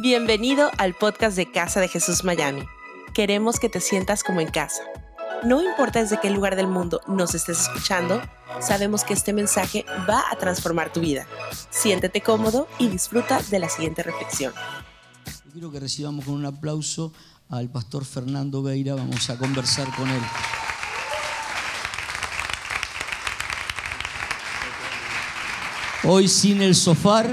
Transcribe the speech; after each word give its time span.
Bienvenido 0.00 0.70
al 0.78 0.94
podcast 0.94 1.36
de 1.36 1.50
Casa 1.50 1.80
de 1.80 1.88
Jesús 1.88 2.22
Miami. 2.22 2.62
Queremos 3.14 3.58
que 3.58 3.68
te 3.68 3.80
sientas 3.80 4.22
como 4.22 4.40
en 4.40 4.48
casa. 4.48 4.80
No 5.42 5.60
importa 5.60 6.00
desde 6.00 6.20
qué 6.20 6.30
lugar 6.30 6.54
del 6.54 6.68
mundo 6.68 7.00
nos 7.08 7.34
estés 7.34 7.62
escuchando, 7.62 8.22
sabemos 8.60 9.02
que 9.02 9.12
este 9.12 9.32
mensaje 9.32 9.84
va 10.08 10.22
a 10.30 10.36
transformar 10.36 10.92
tu 10.92 11.00
vida. 11.00 11.26
Siéntete 11.70 12.20
cómodo 12.20 12.68
y 12.78 12.86
disfruta 12.86 13.42
de 13.50 13.58
la 13.58 13.68
siguiente 13.68 14.04
reflexión. 14.04 14.52
quiero 15.52 15.72
que 15.72 15.80
recibamos 15.80 16.24
con 16.26 16.34
un 16.34 16.46
aplauso 16.46 17.12
al 17.48 17.68
pastor 17.68 18.04
Fernando 18.04 18.62
Beira. 18.62 18.94
Vamos 18.94 19.28
a 19.30 19.36
conversar 19.36 19.92
con 19.96 20.08
él. 20.08 20.22
Hoy 26.04 26.28
sin 26.28 26.62
el 26.62 26.76
sofá, 26.76 27.24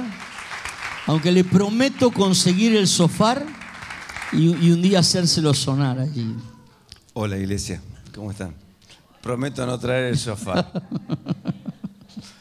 aunque 1.08 1.32
le 1.32 1.44
prometo 1.44 2.12
conseguir 2.12 2.76
el 2.76 2.88
sofá 2.88 3.44
y, 4.32 4.48
un 4.48 4.82
día 4.82 5.00
hacérselo 5.00 5.54
sonar 5.54 6.00
allí. 6.00 6.36
Hola 7.14 7.38
iglesia, 7.38 7.82
¿cómo 8.14 8.32
están? 8.32 8.54
Prometo 9.22 9.66
no 9.66 9.80
traer 9.80 10.06
el 10.06 10.18
sofá. 10.18 10.72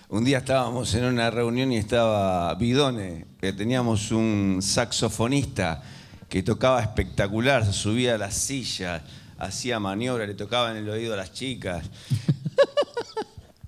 un 0.08 0.24
día 0.24 0.38
estábamos 0.38 0.94
en 0.94 1.04
una 1.04 1.30
reunión 1.30 1.72
y 1.72 1.76
estaba 1.76 2.54
Bidone, 2.54 3.26
que 3.40 3.52
teníamos 3.52 4.10
un 4.10 4.58
saxofonista 4.60 5.82
que 6.28 6.42
tocaba 6.42 6.80
espectacular, 6.80 7.72
subía 7.72 8.14
a 8.14 8.18
la 8.18 8.30
silla, 8.30 9.04
hacía 9.38 9.78
maniobras, 9.78 10.26
le 10.26 10.34
tocaba 10.34 10.70
en 10.70 10.78
el 10.78 10.88
oído 10.88 11.14
a 11.14 11.16
las 11.16 11.32
chicas. 11.32 11.84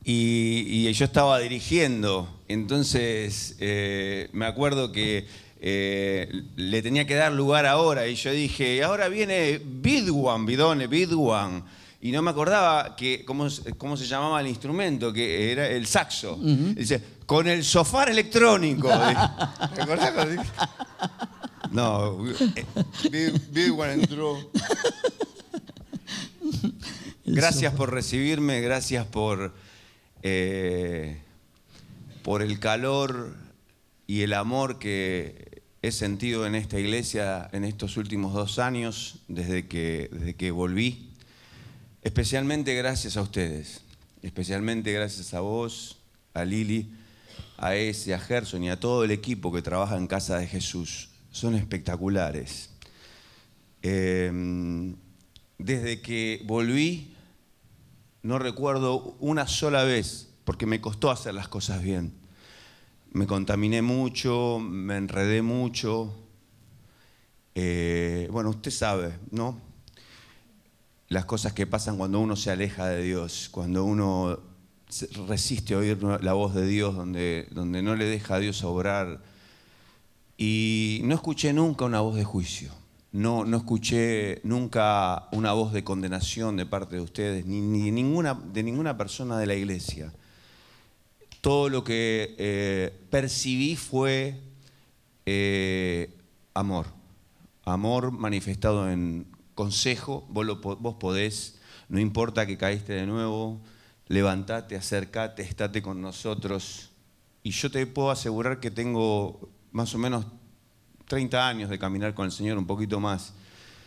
Y, 0.09 0.92
yo 0.92 1.04
estaba 1.04 1.40
dirigiendo, 1.40 2.28
entonces 2.48 3.56
eh, 3.60 4.28
me 4.32 4.46
acuerdo 4.46 4.92
que 4.92 5.27
eh, 5.60 6.42
le 6.56 6.82
tenía 6.82 7.06
que 7.06 7.14
dar 7.14 7.32
lugar 7.32 7.66
ahora 7.66 8.06
y 8.06 8.14
yo 8.14 8.30
dije, 8.30 8.82
ahora 8.82 9.09
viene 9.09 9.60
Bidwan, 9.64 10.46
Bidone, 10.46 10.87
Bidwan. 10.87 11.65
Y 12.01 12.12
no 12.12 12.23
me 12.23 12.30
acordaba 12.30 12.95
que, 12.95 13.24
cómo, 13.24 13.48
cómo, 13.79 13.96
se 13.96 14.07
llamaba 14.07 14.40
el 14.40 14.46
instrumento, 14.46 15.12
que 15.12 15.51
era 15.51 15.66
el 15.66 15.87
saxo. 15.87 16.38
Dice, 16.40 17.02
con 17.24 17.48
el 17.48 17.65
sofá 17.65 18.04
electrónico. 18.04 18.88
¿Te 19.74 19.82
acordás? 19.82 20.46
No, 21.73 22.18
Bidwan 23.51 23.90
entró. 24.01 24.38
Gracias 27.24 27.74
por 27.74 27.92
recibirme, 27.92 28.60
gracias 28.60 29.04
por 29.04 29.52
eh, 30.23 31.20
por 32.27 32.43
el 32.43 32.59
calor 32.59 33.37
y 34.09 34.23
el 34.23 34.32
amor 34.32 34.80
que 34.80 35.63
he 35.80 35.93
sentido 35.93 36.45
en 36.45 36.57
esta 36.57 36.77
iglesia 36.77 37.49
en 37.52 37.63
estos 37.63 37.96
últimos 37.96 38.35
dos 38.35 38.59
años, 38.59 39.21
desde 39.29 39.69
que, 39.69 40.09
desde 40.10 40.35
que 40.35 40.51
volví. 40.51 41.13
Especialmente 42.02 42.74
gracias 42.74 43.16
a 43.16 43.23
ustedes, 43.23 43.82
especialmente 44.23 44.93
gracias 44.93 45.35
a 45.35 45.41
vos, 45.41 45.99
a 46.35 46.45
Lili, 46.45 46.91
a 47.59 47.77
ese, 47.77 48.13
a 48.13 48.19
Gerson 48.19 48.65
y 48.65 48.71
a 48.71 48.80
todo 48.80 49.04
el 49.04 49.13
equipo 49.13 49.52
que 49.52 49.63
trabaja 49.63 49.97
en 49.97 50.09
Casa 50.09 50.37
de 50.37 50.49
Jesús. 50.49 51.10
Son 51.30 51.54
espectaculares. 51.54 52.71
Em, 53.82 54.97
desde 55.59 56.01
que 56.01 56.43
volví, 56.45 57.15
no 58.24 58.41
recuerdo 58.41 59.16
una 59.21 59.47
sola 59.47 59.85
vez, 59.85 60.27
porque 60.46 60.64
me 60.64 60.80
costó 60.80 61.10
hacer 61.10 61.34
las 61.34 61.48
cosas 61.48 61.82
bien. 61.82 62.14
Me 63.12 63.26
contaminé 63.26 63.82
mucho, 63.82 64.58
me 64.58 64.97
enredé 64.97 65.42
mucho. 65.42 66.14
Eh, 67.54 68.28
bueno, 68.30 68.48
usted 68.48 68.70
sabe, 68.70 69.19
¿no? 69.30 69.60
Las 71.08 71.26
cosas 71.26 71.52
que 71.52 71.66
pasan 71.66 71.98
cuando 71.98 72.20
uno 72.20 72.34
se 72.34 72.50
aleja 72.50 72.86
de 72.86 73.02
Dios, 73.02 73.50
cuando 73.50 73.84
uno 73.84 74.40
resiste 75.28 75.74
a 75.74 75.78
oír 75.78 76.02
la 76.02 76.32
voz 76.32 76.54
de 76.54 76.66
Dios, 76.66 76.96
donde, 76.96 77.48
donde 77.50 77.82
no 77.82 77.94
le 77.94 78.06
deja 78.06 78.36
a 78.36 78.38
Dios 78.38 78.64
obrar. 78.64 79.22
Y 80.38 81.02
no 81.04 81.14
escuché 81.14 81.52
nunca 81.52 81.84
una 81.84 82.00
voz 82.00 82.16
de 82.16 82.24
juicio 82.24 82.72
no, 83.16 83.46
no 83.46 83.56
escuché 83.56 84.40
nunca 84.44 85.28
una 85.32 85.54
voz 85.54 85.72
de 85.72 85.82
condenación 85.82 86.56
de 86.56 86.66
parte 86.66 86.96
de 86.96 87.00
ustedes, 87.00 87.46
ni, 87.46 87.90
ninguna, 87.90 88.34
de 88.34 88.62
ninguna 88.62 88.98
persona 88.98 89.38
de 89.38 89.46
la 89.46 89.54
iglesia. 89.54 90.12
Todo 91.46 91.68
lo 91.68 91.84
que 91.84 92.34
eh, 92.38 93.06
percibí 93.08 93.76
fue 93.76 94.40
eh, 95.26 96.12
amor, 96.54 96.86
amor 97.64 98.10
manifestado 98.10 98.90
en 98.90 99.28
consejo, 99.54 100.26
vos, 100.28 100.60
vos 100.60 100.96
podés, 100.98 101.60
no 101.88 102.00
importa 102.00 102.46
que 102.46 102.58
caíste 102.58 102.94
de 102.94 103.06
nuevo, 103.06 103.60
levantate, 104.08 104.74
acercate, 104.74 105.44
estate 105.44 105.82
con 105.82 106.00
nosotros. 106.00 106.90
Y 107.44 107.52
yo 107.52 107.70
te 107.70 107.86
puedo 107.86 108.10
asegurar 108.10 108.58
que 108.58 108.72
tengo 108.72 109.48
más 109.70 109.94
o 109.94 109.98
menos 109.98 110.26
30 111.06 111.48
años 111.48 111.70
de 111.70 111.78
caminar 111.78 112.12
con 112.12 112.24
el 112.24 112.32
Señor, 112.32 112.58
un 112.58 112.66
poquito 112.66 112.98
más, 112.98 113.34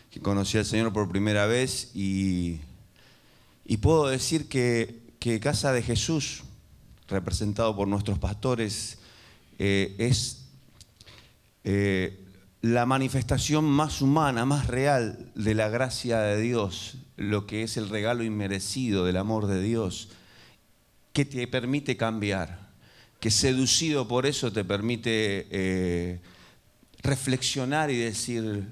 que 0.09 0.21
conocí 0.21 0.57
al 0.57 0.65
Señor 0.65 0.93
por 0.93 1.09
primera 1.09 1.45
vez 1.45 1.91
y, 1.93 2.61
y 3.65 3.75
puedo 3.75 4.07
decir 4.07 4.47
que, 4.47 5.11
que, 5.19 5.41
Casa 5.41 5.73
de 5.73 5.81
Jesús, 5.81 6.43
representado 7.09 7.75
por 7.75 7.87
nuestros 7.87 8.19
pastores, 8.19 8.99
eh, 9.57 9.95
es 9.97 10.45
eh, 11.63 12.25
la 12.61 12.85
manifestación 12.85 13.65
más 13.65 14.01
humana, 14.01 14.45
más 14.45 14.67
real 14.67 15.31
de 15.35 15.53
la 15.55 15.69
gracia 15.69 16.19
de 16.19 16.39
Dios, 16.39 16.97
lo 17.17 17.45
que 17.45 17.63
es 17.63 17.77
el 17.77 17.89
regalo 17.89 18.23
inmerecido 18.23 19.05
del 19.05 19.17
amor 19.17 19.47
de 19.47 19.61
Dios, 19.61 20.09
que 21.13 21.25
te 21.25 21.47
permite 21.47 21.97
cambiar, 21.97 22.69
que 23.19 23.31
seducido 23.31 24.07
por 24.07 24.25
eso 24.25 24.51
te 24.51 24.63
permite... 24.63 25.47
Eh, 25.49 26.19
reflexionar 27.01 27.91
y 27.91 27.97
decir, 27.97 28.65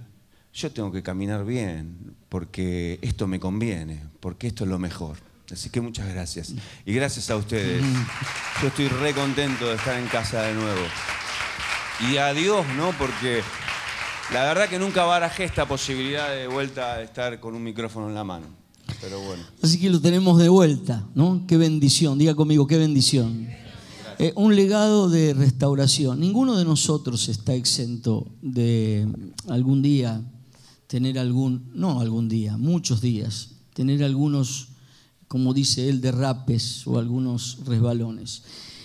yo 0.53 0.71
tengo 0.71 0.91
que 0.91 1.03
caminar 1.03 1.45
bien, 1.45 2.15
porque 2.29 2.99
esto 3.01 3.27
me 3.27 3.39
conviene, 3.39 4.03
porque 4.19 4.47
esto 4.47 4.63
es 4.63 4.69
lo 4.69 4.79
mejor. 4.79 5.17
Así 5.51 5.69
que 5.69 5.81
muchas 5.81 6.07
gracias. 6.09 6.53
Y 6.85 6.93
gracias 6.93 7.29
a 7.29 7.37
ustedes. 7.37 7.83
Yo 8.61 8.67
estoy 8.67 8.87
re 8.87 9.13
contento 9.13 9.67
de 9.67 9.75
estar 9.75 9.97
en 9.97 10.07
casa 10.07 10.41
de 10.43 10.53
nuevo. 10.53 10.81
Y 12.11 12.17
a 12.17 12.33
Dios, 12.33 12.65
¿no? 12.75 12.91
Porque 12.97 13.41
la 14.33 14.43
verdad 14.43 14.69
que 14.69 14.77
nunca 14.77 15.03
barajé 15.05 15.45
esta 15.45 15.67
posibilidad 15.67 16.29
de 16.29 16.47
vuelta 16.47 16.97
de 16.97 17.05
estar 17.05 17.39
con 17.39 17.55
un 17.55 17.63
micrófono 17.63 18.09
en 18.09 18.15
la 18.15 18.23
mano. 18.23 18.45
Pero 19.01 19.19
bueno. 19.21 19.43
Así 19.61 19.79
que 19.79 19.89
lo 19.89 20.01
tenemos 20.01 20.37
de 20.39 20.49
vuelta, 20.49 21.05
¿no? 21.15 21.45
Qué 21.47 21.57
bendición. 21.57 22.17
Diga 22.17 22.35
conmigo, 22.35 22.67
qué 22.67 22.77
bendición. 22.77 23.47
Eh, 24.19 24.33
un 24.35 24.55
legado 24.55 25.09
de 25.09 25.33
restauración. 25.33 26.19
Ninguno 26.19 26.57
de 26.57 26.65
nosotros 26.65 27.29
está 27.29 27.53
exento 27.53 28.27
de 28.41 29.07
algún 29.47 29.81
día 29.81 30.21
tener 30.87 31.19
algún, 31.19 31.69
no 31.75 31.99
algún 31.99 32.29
día, 32.29 32.57
muchos 32.57 33.01
días, 33.01 33.51
tener 33.73 34.03
algunos, 34.03 34.69
como 35.27 35.53
dice 35.53 35.89
él, 35.89 36.01
derrapes 36.01 36.85
o 36.87 36.97
algunos 36.97 37.59
resbalones. 37.65 38.43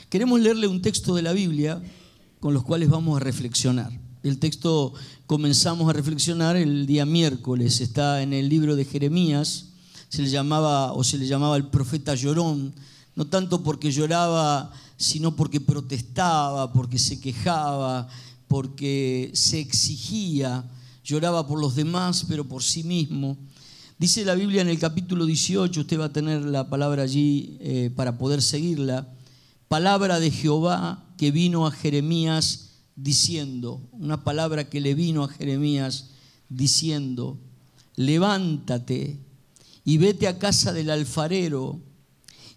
Queremos 0.08 0.40
leerle 0.40 0.66
un 0.66 0.82
texto 0.82 1.14
de 1.14 1.22
la 1.22 1.32
Biblia 1.32 1.82
con 2.40 2.54
los 2.54 2.64
cuales 2.64 2.90
vamos 2.90 3.16
a 3.16 3.24
reflexionar. 3.24 3.92
El 4.22 4.38
texto 4.38 4.92
comenzamos 5.26 5.88
a 5.88 5.92
reflexionar 5.92 6.56
el 6.56 6.86
día 6.86 7.06
miércoles, 7.06 7.80
está 7.80 8.22
en 8.22 8.32
el 8.32 8.48
libro 8.48 8.76
de 8.76 8.84
Jeremías, 8.84 9.66
se 10.08 10.22
le 10.22 10.28
llamaba 10.28 10.92
o 10.92 11.02
se 11.02 11.18
le 11.18 11.26
llamaba 11.26 11.56
el 11.56 11.68
profeta 11.68 12.14
llorón, 12.14 12.74
no 13.16 13.26
tanto 13.26 13.62
porque 13.62 13.90
lloraba 13.90 14.72
sino 15.02 15.34
porque 15.34 15.60
protestaba, 15.60 16.72
porque 16.72 16.98
se 16.98 17.20
quejaba, 17.20 18.08
porque 18.46 19.32
se 19.34 19.58
exigía, 19.58 20.64
lloraba 21.02 21.46
por 21.46 21.60
los 21.60 21.74
demás, 21.74 22.24
pero 22.28 22.46
por 22.46 22.62
sí 22.62 22.84
mismo. 22.84 23.36
Dice 24.02 24.24
la 24.24 24.34
Biblia 24.34 24.62
en 24.62 24.68
el 24.68 24.80
capítulo 24.80 25.26
18, 25.26 25.82
usted 25.82 26.00
va 26.00 26.06
a 26.06 26.12
tener 26.12 26.42
la 26.42 26.68
palabra 26.68 27.04
allí 27.04 27.56
eh, 27.60 27.88
para 27.94 28.18
poder 28.18 28.42
seguirla, 28.42 29.06
palabra 29.68 30.18
de 30.18 30.32
Jehová 30.32 31.04
que 31.16 31.30
vino 31.30 31.68
a 31.68 31.70
Jeremías 31.70 32.80
diciendo, 32.96 33.80
una 33.92 34.24
palabra 34.24 34.68
que 34.68 34.80
le 34.80 34.96
vino 34.96 35.22
a 35.22 35.28
Jeremías 35.28 36.10
diciendo, 36.48 37.38
levántate 37.94 39.20
y 39.84 39.98
vete 39.98 40.26
a 40.26 40.36
casa 40.36 40.72
del 40.72 40.90
alfarero 40.90 41.78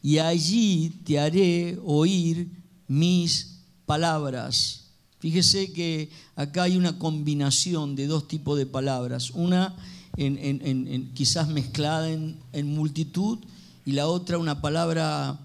y 0.02 0.18
allí 0.18 1.00
te 1.06 1.20
haré 1.20 1.78
oír 1.86 2.50
mis 2.88 3.60
palabras. 3.86 4.86
Fíjese 5.20 5.72
que 5.74 6.10
acá 6.36 6.64
hay 6.64 6.76
una 6.76 6.98
combinación 6.98 7.96
de 7.96 8.08
dos 8.08 8.28
tipos 8.28 8.58
de 8.58 8.66
palabras, 8.66 9.30
una 9.30 9.76
quizás 10.16 11.48
mezclada 11.50 12.10
en, 12.10 12.68
multitud 12.68 13.40
y 13.86 13.92
la 13.92 14.08
otra 14.08 14.38
una 14.38 14.62
palabra 14.62 15.40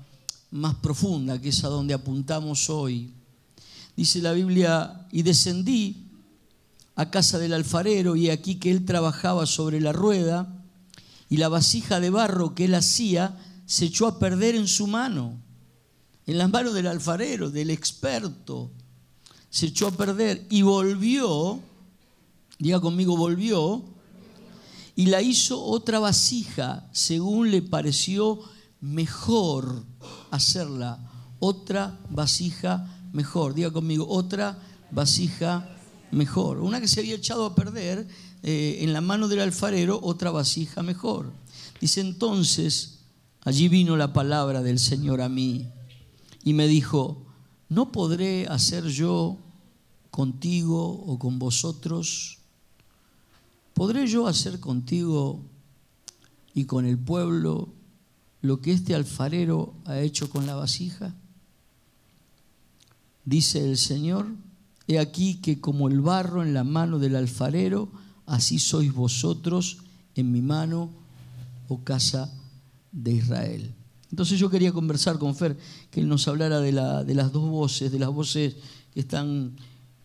más 0.51 0.75
profunda, 0.77 1.41
que 1.41 1.49
es 1.49 1.65
a 1.65 1.69
donde 1.69 1.95
apuntamos 1.95 2.71
hoy. 2.71 3.13
Dice 3.97 4.23
la 4.23 4.33
Biblia, 4.33 5.07
y 5.13 5.23
descendí 5.23 6.07
a 6.95 7.11
casa 7.11 7.39
del 7.39 7.53
alfarero 7.53 8.17
y 8.17 8.31
aquí 8.31 8.57
que 8.57 8.71
él 8.71 8.85
trabajaba 8.85 9.47
sobre 9.47 9.81
la 9.81 9.93
rueda 9.93 10.47
y 11.29 11.37
la 11.37 11.49
vasija 11.49 12.01
de 12.01 12.11
barro 12.11 12.55
que 12.55 12.67
él 12.67 12.75
hacía 12.75 13.39
se 13.67 13.87
echó 13.87 14.07
a 14.07 14.19
perder 14.19 14.55
en 14.55 14.67
su 14.67 14.87
mano, 14.87 15.35
en 16.27 16.39
las 16.39 16.51
manos 16.51 16.75
del 16.75 16.87
alfarero, 16.87 17.51
del 17.51 17.71
experto. 17.71 18.71
Se 19.49 19.67
echó 19.67 19.89
a 19.89 19.93
perder 19.93 20.47
y 20.51 20.63
volvió, 20.63 21.61
diga 22.59 22.81
conmigo, 22.81 23.17
volvió, 23.17 23.85
y 25.01 25.07
la 25.07 25.23
hizo 25.23 25.65
otra 25.65 25.99
vasija 25.99 26.87
según 26.93 27.51
le 27.51 27.63
pareció 27.63 28.39
mejor 28.83 29.87
hacerla. 30.31 30.99
Otra 31.39 31.99
vasija 32.11 32.87
mejor, 33.15 33.55
diga 33.55 33.71
conmigo, 33.71 34.07
otra 34.07 34.59
vasija 34.91 35.75
mejor. 36.11 36.61
Una 36.61 36.83
que 36.83 36.87
se 36.87 37.01
había 37.01 37.15
echado 37.15 37.47
a 37.47 37.55
perder 37.55 38.07
eh, 38.43 38.81
en 38.83 38.93
la 38.93 39.01
mano 39.01 39.27
del 39.27 39.41
alfarero, 39.41 39.99
otra 40.03 40.33
vasija 40.33 40.83
mejor. 40.83 41.33
Dice 41.81 42.03
entonces, 42.03 42.99
allí 43.41 43.69
vino 43.69 43.97
la 43.97 44.13
palabra 44.13 44.61
del 44.61 44.79
Señor 44.79 45.23
a 45.23 45.31
mí 45.31 45.67
y 46.45 46.53
me 46.53 46.69
dijo, 46.69 47.25
¿no 47.71 47.91
podré 47.91 48.47
hacer 48.49 48.85
yo 48.89 49.39
contigo 50.11 50.91
o 51.07 51.19
con 51.19 51.39
vosotros? 51.39 52.40
¿Podré 53.81 54.07
yo 54.07 54.27
hacer 54.27 54.61
contigo 54.61 55.41
y 56.53 56.67
con 56.67 56.85
el 56.85 56.99
pueblo 56.99 57.73
lo 58.43 58.61
que 58.61 58.73
este 58.73 58.95
alfarero 58.95 59.73
ha 59.87 60.01
hecho 60.01 60.29
con 60.29 60.47
la 60.47 60.55
vasija? 60.55 61.15
Dice 63.25 63.67
el 63.67 63.79
Señor, 63.79 64.27
he 64.87 64.99
aquí 64.99 65.37
que 65.37 65.63
como 65.63 65.89
el 65.89 66.03
barro 66.03 66.43
en 66.43 66.53
la 66.53 66.63
mano 66.63 66.99
del 66.99 67.17
alfarero, 67.17 67.91
así 68.27 68.59
sois 68.59 68.93
vosotros 68.93 69.79
en 70.15 70.31
mi 70.31 70.43
mano, 70.43 70.91
oh 71.69 71.83
casa 71.83 72.31
de 72.93 73.13
Israel. 73.13 73.75
Entonces 74.11 74.39
yo 74.39 74.51
quería 74.51 74.73
conversar 74.73 75.19
con 75.19 75.35
Fer, 75.35 75.57
que 75.91 76.01
él 76.01 76.09
nos 76.09 76.29
hablara 76.29 76.61
de, 76.61 76.73
de 77.07 77.15
las 77.15 77.33
dos 77.33 77.49
voces, 77.49 77.91
de 77.91 77.99
las 77.99 78.11
voces 78.11 78.57
que 78.93 79.01
están 79.01 79.57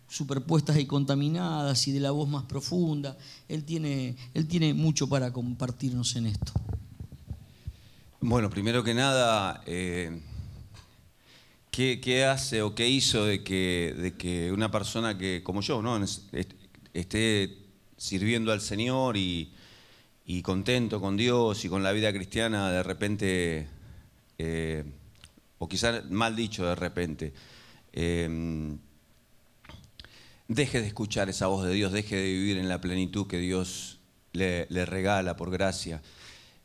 superpuestas 0.07 0.77
y 0.77 0.85
contaminadas 0.85 1.87
y 1.87 1.91
de 1.91 1.99
la 1.99 2.11
voz 2.11 2.29
más 2.29 2.43
profunda. 2.43 3.17
Él 3.47 3.63
tiene, 3.63 4.15
él 4.33 4.47
tiene 4.47 4.73
mucho 4.73 5.07
para 5.07 5.31
compartirnos 5.33 6.15
en 6.15 6.27
esto. 6.27 6.51
Bueno, 8.21 8.49
primero 8.49 8.83
que 8.83 8.93
nada, 8.93 9.61
eh, 9.67 10.19
¿qué, 11.69 12.25
hace 12.25 12.61
o 12.61 12.73
qué 12.73 12.89
hizo 12.89 13.25
de 13.25 13.43
que, 13.43 13.95
de 13.97 14.15
que 14.15 14.51
una 14.51 14.71
persona 14.71 15.17
que, 15.17 15.43
como 15.43 15.61
yo, 15.61 15.81
¿no? 15.81 16.03
esté 16.93 17.57
sirviendo 17.97 18.51
al 18.51 18.61
Señor 18.61 19.17
y, 19.17 19.51
contento 20.41 20.99
con 20.99 21.17
Dios 21.17 21.65
y 21.65 21.69
con 21.69 21.83
la 21.83 21.91
vida 21.91 22.11
cristiana, 22.11 22.71
de 22.71 22.81
repente, 22.81 23.67
eh, 24.37 24.83
o 25.59 25.67
quizás 25.67 26.09
mal 26.09 26.35
dicho 26.35 26.65
de 26.65 26.75
repente, 26.75 27.33
eh, 27.93 28.75
deje 30.47 30.81
de 30.81 30.87
escuchar 30.87 31.29
esa 31.29 31.47
voz 31.47 31.65
de 31.65 31.73
Dios, 31.73 31.91
deje 31.91 32.15
de 32.15 32.23
vivir 32.23 32.57
en 32.57 32.69
la 32.69 32.81
plenitud 32.81 33.27
que 33.27 33.39
Dios 33.39 33.99
le, 34.33 34.65
regala 34.85 35.35
por 35.35 35.51
gracia. 35.51 36.01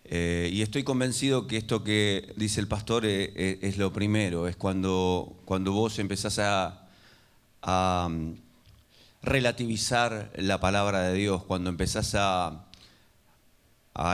Eh, 0.05 0.51
y 0.53 0.63
estoy 0.63 0.83
convencido 0.83 1.47
que 1.47 1.57
esto 1.57 1.85
que 1.85 2.33
dice 2.37 2.61
el 2.61 2.69
pastor 2.69 3.05
es, 3.07 3.79
lo 3.79 3.93
primero, 3.93 4.49
es 4.49 4.57
cuando, 4.57 5.37
cuando 5.45 5.73
vos 5.73 5.99
empezás 5.99 6.39
a, 6.39 8.09
mm, 8.09 8.33
relativizar 9.23 10.33
la 10.37 10.61
palabra 10.61 11.03
de 11.03 11.15
Dios, 11.15 11.45
cuando 11.45 11.71
empezás 11.71 12.15
a, 12.19 12.67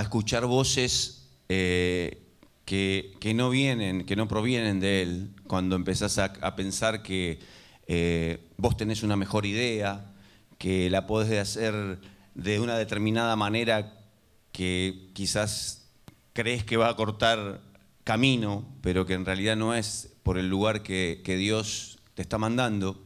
escuchar 0.00 0.46
voces 0.46 1.28
eh, 1.48 2.20
que, 2.64 3.32
no 3.34 3.50
vienen, 3.50 4.04
que 4.04 4.16
no 4.16 4.26
provienen 4.26 4.80
de 4.80 5.02
Él, 5.02 5.30
cuando 5.46 5.76
empezás 5.76 6.18
a 6.18 6.56
pensar 6.56 7.02
que 7.02 7.38
eh, 7.86 8.50
vos 8.56 8.76
tenés 8.76 9.02
una 9.02 9.16
mejor 9.16 9.46
idea, 9.46 10.12
que 10.58 10.90
la 10.90 11.06
podés 11.06 11.40
hacer 11.40 11.98
de 12.34 12.60
una 12.60 12.76
determinada 12.76 13.36
manera 13.36 13.98
que 14.52 15.10
quizás 15.12 15.88
crees 16.32 16.64
que 16.64 16.76
va 16.76 16.88
a 16.88 16.96
cortar 16.96 17.60
camino, 18.04 18.64
pero 18.82 19.04
que 19.04 19.14
en 19.14 19.24
realidad 19.24 19.56
no 19.56 19.74
es 19.74 20.14
por 20.22 20.38
el 20.38 20.48
lugar 20.48 20.82
que, 20.82 21.22
Dios 21.24 21.98
te 22.14 22.22
está 22.22 22.38
mandando. 22.38 23.02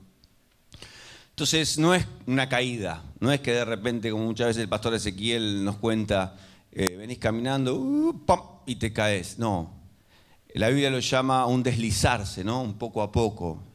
Entonces 1.30 1.78
no 1.78 1.94
es 1.94 2.06
una 2.26 2.48
caída, 2.48 3.02
no 3.18 3.32
es 3.32 3.40
que 3.40 3.52
de 3.52 3.64
repente, 3.64 4.10
como 4.10 4.24
muchas 4.24 4.48
veces 4.48 4.62
el 4.62 4.68
pastor 4.68 4.94
Ezequiel 4.94 5.64
nos 5.64 5.76
cuenta, 5.76 6.36
eh, 6.70 6.96
venís 6.98 7.18
caminando 7.18 7.76
uh, 7.76 8.22
y 8.66 8.76
te 8.76 8.92
caes. 8.92 9.38
No, 9.38 9.80
la 10.54 10.68
Biblia 10.68 10.90
lo 10.90 10.98
llama 10.98 11.46
un 11.46 11.62
deslizarse, 11.62 12.44
¿no? 12.44 12.62
un 12.62 12.74
poco 12.74 13.02
a 13.02 13.10
poco. 13.10 13.69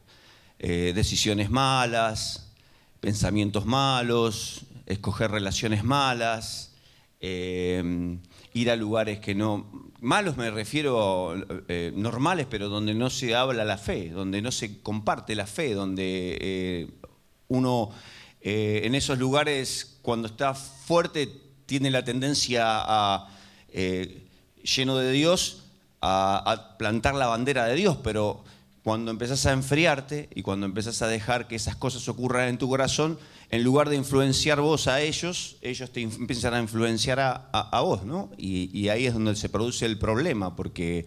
Eh, 0.58 0.92
decisiones 0.94 1.50
malas, 1.50 2.50
pensamientos 3.00 3.66
malos, 3.66 4.62
escoger 4.86 5.30
relaciones 5.30 5.84
malas, 5.84 6.72
eh, 7.20 8.18
ir 8.54 8.70
a 8.70 8.76
lugares 8.76 9.18
que 9.20 9.34
no... 9.34 9.92
Malos 10.00 10.38
me 10.38 10.50
refiero 10.50 11.34
eh, 11.68 11.92
normales, 11.94 12.46
pero 12.48 12.70
donde 12.70 12.94
no 12.94 13.10
se 13.10 13.34
habla 13.34 13.64
la 13.64 13.76
fe, 13.76 14.08
donde 14.08 14.40
no 14.40 14.50
se 14.50 14.80
comparte 14.80 15.34
la 15.34 15.46
fe, 15.46 15.74
donde 15.74 16.90
uno 17.48 17.90
en 18.40 18.94
esos 18.94 19.18
lugares 19.18 19.98
cuando 20.02 20.28
está 20.28 20.54
fuerte 20.54 21.28
tiene 21.66 21.90
la 21.90 22.04
tendencia 22.04 22.64
a, 22.66 23.28
lleno 24.62 24.96
de 24.96 25.12
Dios, 25.12 25.64
a 26.00 26.76
plantar 26.78 27.14
la 27.14 27.26
bandera 27.26 27.64
de 27.64 27.74
Dios, 27.74 27.98
pero 28.04 28.44
cuando 28.86 29.10
empezás 29.10 29.44
a 29.46 29.52
enfriarte 29.52 30.28
y 30.32 30.42
cuando 30.42 30.64
empezás 30.64 31.02
a 31.02 31.08
dejar 31.08 31.48
que 31.48 31.56
esas 31.56 31.74
cosas 31.74 32.08
ocurran 32.08 32.50
en 32.50 32.56
tu 32.56 32.68
corazón, 32.68 33.18
en 33.50 33.64
lugar 33.64 33.88
de 33.88 33.96
influenciar 33.96 34.60
vos 34.60 34.86
a 34.86 35.00
ellos, 35.00 35.56
ellos 35.60 35.90
te 35.90 36.02
empiezan 36.02 36.54
a 36.54 36.60
influenciar 36.60 37.18
a, 37.18 37.80
vos, 37.80 38.04
¿no? 38.04 38.30
Y, 38.38 38.88
ahí 38.88 39.06
es 39.06 39.14
donde 39.14 39.34
se 39.34 39.48
produce 39.48 39.86
el 39.86 39.98
problema, 39.98 40.54
porque 40.54 41.04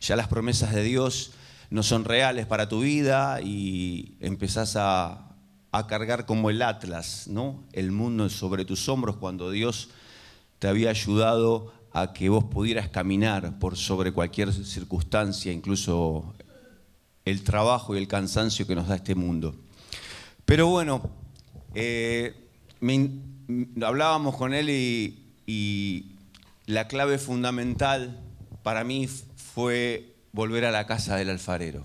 ya 0.00 0.16
las 0.16 0.26
promesas 0.26 0.74
de 0.74 0.82
Dios 0.82 1.30
no 1.70 1.84
son 1.84 2.04
reales 2.04 2.46
para 2.46 2.68
tu 2.68 2.80
vida 2.80 3.40
y 3.40 4.16
empezás 4.18 4.74
a, 4.74 5.28
a 5.70 5.86
cargar 5.86 6.26
como 6.26 6.50
el 6.50 6.60
Atlas, 6.62 7.28
¿no? 7.28 7.62
El 7.72 7.92
mundo 7.92 8.28
sobre 8.28 8.64
tus 8.64 8.88
hombros 8.88 9.14
cuando 9.18 9.52
Dios 9.52 9.90
te 10.58 10.66
había 10.66 10.90
ayudado 10.90 11.72
a 11.92 12.12
que 12.12 12.28
vos 12.28 12.42
pudieras 12.42 12.88
caminar 12.88 13.60
por 13.60 13.76
sobre 13.76 14.10
cualquier 14.10 14.52
circunstancia, 14.52 15.52
incluso 15.52 16.34
el 17.30 17.42
trabajo 17.42 17.94
y 17.94 17.98
el 17.98 18.08
cansancio 18.08 18.66
que 18.66 18.74
nos 18.74 18.88
da 18.88 18.96
este 18.96 19.14
mundo. 19.14 19.54
Pero 20.44 20.66
bueno, 20.66 21.10
eh, 21.74 22.34
hablábamos 23.82 24.36
con 24.36 24.54
él 24.54 24.68
y, 24.70 25.16
la 26.66 26.86
clave 26.86 27.18
fundamental 27.18 28.20
para 28.62 28.84
mí 28.84 29.08
fue 29.08 30.14
volver 30.30 30.64
a 30.64 30.70
la 30.70 30.86
casa 30.86 31.16
del 31.16 31.30
alfarero. 31.30 31.84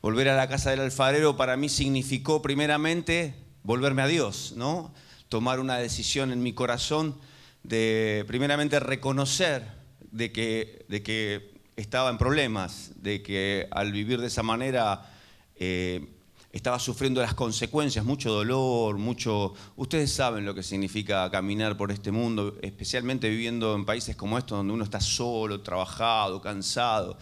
Volver 0.00 0.28
a 0.28 0.36
la 0.36 0.48
casa 0.48 0.70
del 0.70 0.78
alfarero 0.78 1.36
para 1.36 1.56
mí 1.56 1.68
significó 1.68 2.40
primeramente 2.40 3.34
volverme 3.64 4.02
a 4.02 4.06
Dios, 4.06 4.54
¿no? 4.56 4.94
Tomar 5.28 5.58
una 5.58 5.78
decisión 5.78 6.30
en 6.30 6.40
mi 6.40 6.52
corazón 6.52 7.16
de 7.64 8.24
primeramente 8.28 8.78
reconocer 8.78 9.66
de 10.12 10.30
que, 10.30 10.86
de 10.88 11.02
que 11.02 11.55
estaba 11.76 12.10
en 12.10 12.18
problemas, 12.18 12.92
de 12.96 13.22
que 13.22 13.68
al 13.70 13.92
vivir 13.92 14.20
de 14.20 14.28
esa 14.28 14.42
manera 14.42 15.12
eh, 15.56 16.08
estaba 16.50 16.78
sufriendo 16.78 17.20
las 17.20 17.34
consecuencias, 17.34 18.04
mucho 18.04 18.32
dolor, 18.32 18.96
mucho... 18.96 19.52
Ustedes 19.76 20.10
saben 20.10 20.46
lo 20.46 20.54
que 20.54 20.62
significa 20.62 21.30
caminar 21.30 21.76
por 21.76 21.92
este 21.92 22.10
mundo, 22.10 22.56
especialmente 22.62 23.28
viviendo 23.28 23.74
en 23.74 23.84
países 23.84 24.16
como 24.16 24.38
estos, 24.38 24.56
donde 24.56 24.72
uno 24.72 24.84
está 24.84 25.00
solo, 25.00 25.60
trabajado, 25.60 26.40
cansado, 26.40 27.18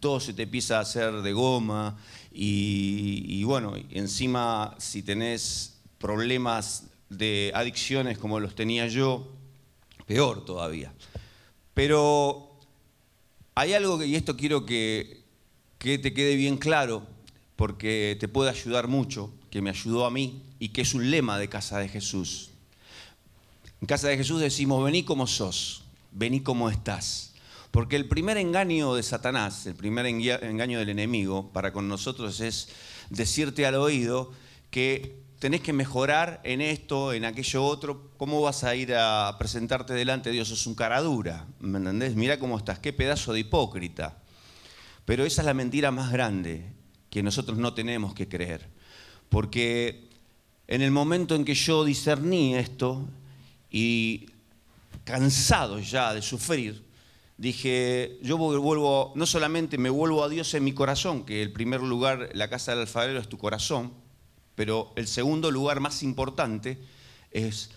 todo 0.00 0.18
se 0.18 0.34
te 0.34 0.42
empieza 0.42 0.78
a 0.78 0.80
hacer 0.80 1.22
de 1.22 1.32
goma, 1.32 1.96
y, 2.32 3.24
y 3.28 3.44
bueno, 3.44 3.74
encima 3.90 4.74
si 4.78 5.02
tenés 5.02 5.80
problemas 5.98 6.88
de 7.08 7.52
adicciones 7.54 8.18
como 8.18 8.40
los 8.40 8.56
tenía 8.56 8.88
yo, 8.88 9.28
peor 10.06 10.44
todavía. 10.44 10.92
Pero 11.72 12.51
hay 13.54 13.74
algo 13.74 13.98
que, 13.98 14.06
y 14.06 14.16
esto 14.16 14.36
quiero 14.36 14.64
que, 14.64 15.22
que 15.78 15.98
te 15.98 16.12
quede 16.14 16.36
bien 16.36 16.56
claro, 16.56 17.06
porque 17.56 18.16
te 18.18 18.28
puede 18.28 18.50
ayudar 18.50 18.88
mucho, 18.88 19.32
que 19.50 19.60
me 19.60 19.70
ayudó 19.70 20.06
a 20.06 20.10
mí 20.10 20.42
y 20.58 20.70
que 20.70 20.82
es 20.82 20.94
un 20.94 21.10
lema 21.10 21.38
de 21.38 21.48
Casa 21.48 21.78
de 21.78 21.88
Jesús. 21.88 22.50
En 23.80 23.86
Casa 23.86 24.08
de 24.08 24.16
Jesús 24.16 24.40
decimos, 24.40 24.82
vení 24.84 25.02
como 25.02 25.26
sos, 25.26 25.82
vení 26.12 26.40
como 26.40 26.70
estás. 26.70 27.32
Porque 27.70 27.96
el 27.96 28.06
primer 28.06 28.36
engaño 28.36 28.94
de 28.94 29.02
Satanás, 29.02 29.66
el 29.66 29.74
primer 29.74 30.06
engaño 30.06 30.78
del 30.78 30.90
enemigo 30.90 31.50
para 31.52 31.72
con 31.72 31.88
nosotros 31.88 32.40
es 32.40 32.68
decirte 33.10 33.66
al 33.66 33.76
oído 33.76 34.30
que 34.70 35.16
tenés 35.42 35.60
que 35.60 35.72
mejorar 35.72 36.40
en 36.44 36.60
esto, 36.60 37.12
en 37.12 37.24
aquello 37.24 37.64
otro, 37.64 38.12
¿cómo 38.16 38.40
vas 38.42 38.62
a 38.62 38.76
ir 38.76 38.94
a 38.94 39.34
presentarte 39.40 39.92
delante 39.92 40.28
de 40.28 40.34
Dios? 40.34 40.52
Es 40.52 40.68
un 40.68 40.76
cara 40.76 41.00
dura, 41.00 41.48
¿me 41.58 41.78
entendés? 41.78 42.14
Mira 42.14 42.38
cómo 42.38 42.56
estás, 42.56 42.78
qué 42.78 42.92
pedazo 42.92 43.32
de 43.32 43.40
hipócrita. 43.40 44.22
Pero 45.04 45.24
esa 45.24 45.42
es 45.42 45.46
la 45.46 45.52
mentira 45.52 45.90
más 45.90 46.12
grande 46.12 46.72
que 47.10 47.24
nosotros 47.24 47.58
no 47.58 47.74
tenemos 47.74 48.14
que 48.14 48.28
creer. 48.28 48.68
Porque 49.30 50.10
en 50.68 50.80
el 50.80 50.92
momento 50.92 51.34
en 51.34 51.44
que 51.44 51.56
yo 51.56 51.84
discerní 51.84 52.54
esto 52.54 53.08
y 53.68 54.26
cansado 55.02 55.80
ya 55.80 56.14
de 56.14 56.22
sufrir, 56.22 56.84
dije, 57.36 58.20
yo 58.22 58.38
vuelvo, 58.38 59.12
no 59.16 59.26
solamente 59.26 59.76
me 59.76 59.90
vuelvo 59.90 60.22
a 60.22 60.28
Dios 60.28 60.54
en 60.54 60.62
mi 60.62 60.72
corazón, 60.72 61.26
que 61.26 61.42
el 61.42 61.52
primer 61.52 61.80
lugar, 61.80 62.28
la 62.32 62.48
casa 62.48 62.70
del 62.70 62.82
alfarero 62.82 63.18
es 63.18 63.28
tu 63.28 63.38
corazón, 63.38 64.00
pero 64.54 64.92
el 64.96 65.06
segundo 65.06 65.50
lugar 65.50 65.80
más 65.80 66.02
importante 66.02 66.78
es, 67.30 67.70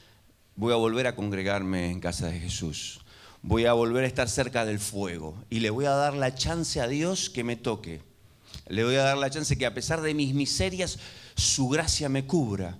voy 0.55 0.73
a 0.73 0.77
volver 0.77 1.07
a 1.07 1.15
congregarme 1.15 1.89
en 1.89 1.99
casa 1.99 2.27
de 2.27 2.39
Jesús. 2.39 3.01
Voy 3.41 3.65
a 3.65 3.73
volver 3.73 4.03
a 4.03 4.07
estar 4.07 4.27
cerca 4.27 4.65
del 4.65 4.79
fuego 4.79 5.35
y 5.49 5.59
le 5.59 5.69
voy 5.69 5.85
a 5.85 5.91
dar 5.91 6.15
la 6.15 6.33
chance 6.33 6.81
a 6.81 6.87
Dios 6.87 7.29
que 7.29 7.43
me 7.43 7.55
toque. 7.55 8.01
Le 8.67 8.83
voy 8.83 8.95
a 8.95 9.03
dar 9.03 9.17
la 9.17 9.29
chance 9.29 9.57
que 9.57 9.65
a 9.65 9.73
pesar 9.73 10.01
de 10.01 10.13
mis 10.13 10.33
miserias, 10.33 10.97
su 11.35 11.69
gracia 11.69 12.09
me 12.09 12.25
cubra. 12.25 12.77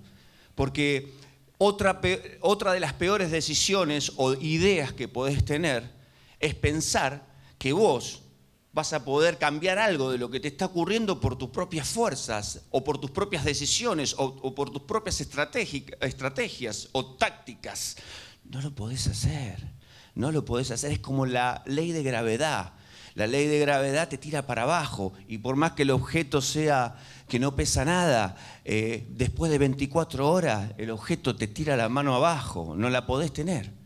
Porque 0.56 1.14
otra, 1.58 2.00
otra 2.40 2.72
de 2.72 2.80
las 2.80 2.94
peores 2.94 3.30
decisiones 3.30 4.12
o 4.16 4.34
ideas 4.34 4.92
que 4.92 5.08
podés 5.08 5.44
tener 5.44 5.88
es 6.40 6.54
pensar 6.54 7.24
que 7.58 7.72
vos 7.72 8.22
vas 8.76 8.92
a 8.92 9.06
poder 9.06 9.38
cambiar 9.38 9.78
algo 9.78 10.10
de 10.10 10.18
lo 10.18 10.30
que 10.30 10.38
te 10.38 10.48
está 10.48 10.66
ocurriendo 10.66 11.18
por 11.18 11.38
tus 11.38 11.48
propias 11.48 11.88
fuerzas 11.88 12.60
o 12.70 12.84
por 12.84 12.98
tus 12.98 13.10
propias 13.10 13.42
decisiones 13.42 14.14
o, 14.18 14.54
por 14.54 14.68
tus 14.68 14.82
propias 14.82 15.18
estrategias 15.22 16.90
o 16.92 17.16
tácticas. 17.16 17.96
No 18.44 18.60
lo 18.60 18.74
podés 18.74 19.06
hacer, 19.06 19.66
no 20.14 20.30
lo 20.30 20.44
podés 20.44 20.72
hacer. 20.72 20.92
Es 20.92 20.98
como 20.98 21.24
la 21.24 21.62
ley 21.64 21.92
de 21.92 22.02
gravedad. 22.02 22.74
La 23.14 23.26
ley 23.26 23.46
de 23.46 23.58
gravedad 23.60 24.10
te 24.10 24.18
tira 24.18 24.46
para 24.46 24.64
abajo 24.64 25.14
y 25.26 25.38
por 25.38 25.56
más 25.56 25.72
que 25.72 25.84
el 25.84 25.90
objeto 25.90 26.42
sea 26.42 26.96
que 27.30 27.38
no 27.38 27.56
pesa 27.56 27.86
nada, 27.86 28.36
eh, 28.62 29.06
después 29.08 29.50
de 29.50 29.56
24 29.56 30.30
horas 30.30 30.72
el 30.76 30.90
objeto 30.90 31.34
te 31.34 31.46
tira 31.46 31.78
la 31.78 31.88
mano 31.88 32.14
abajo, 32.14 32.74
no 32.76 32.90
la 32.90 33.06
podés 33.06 33.32
tener. 33.32 33.85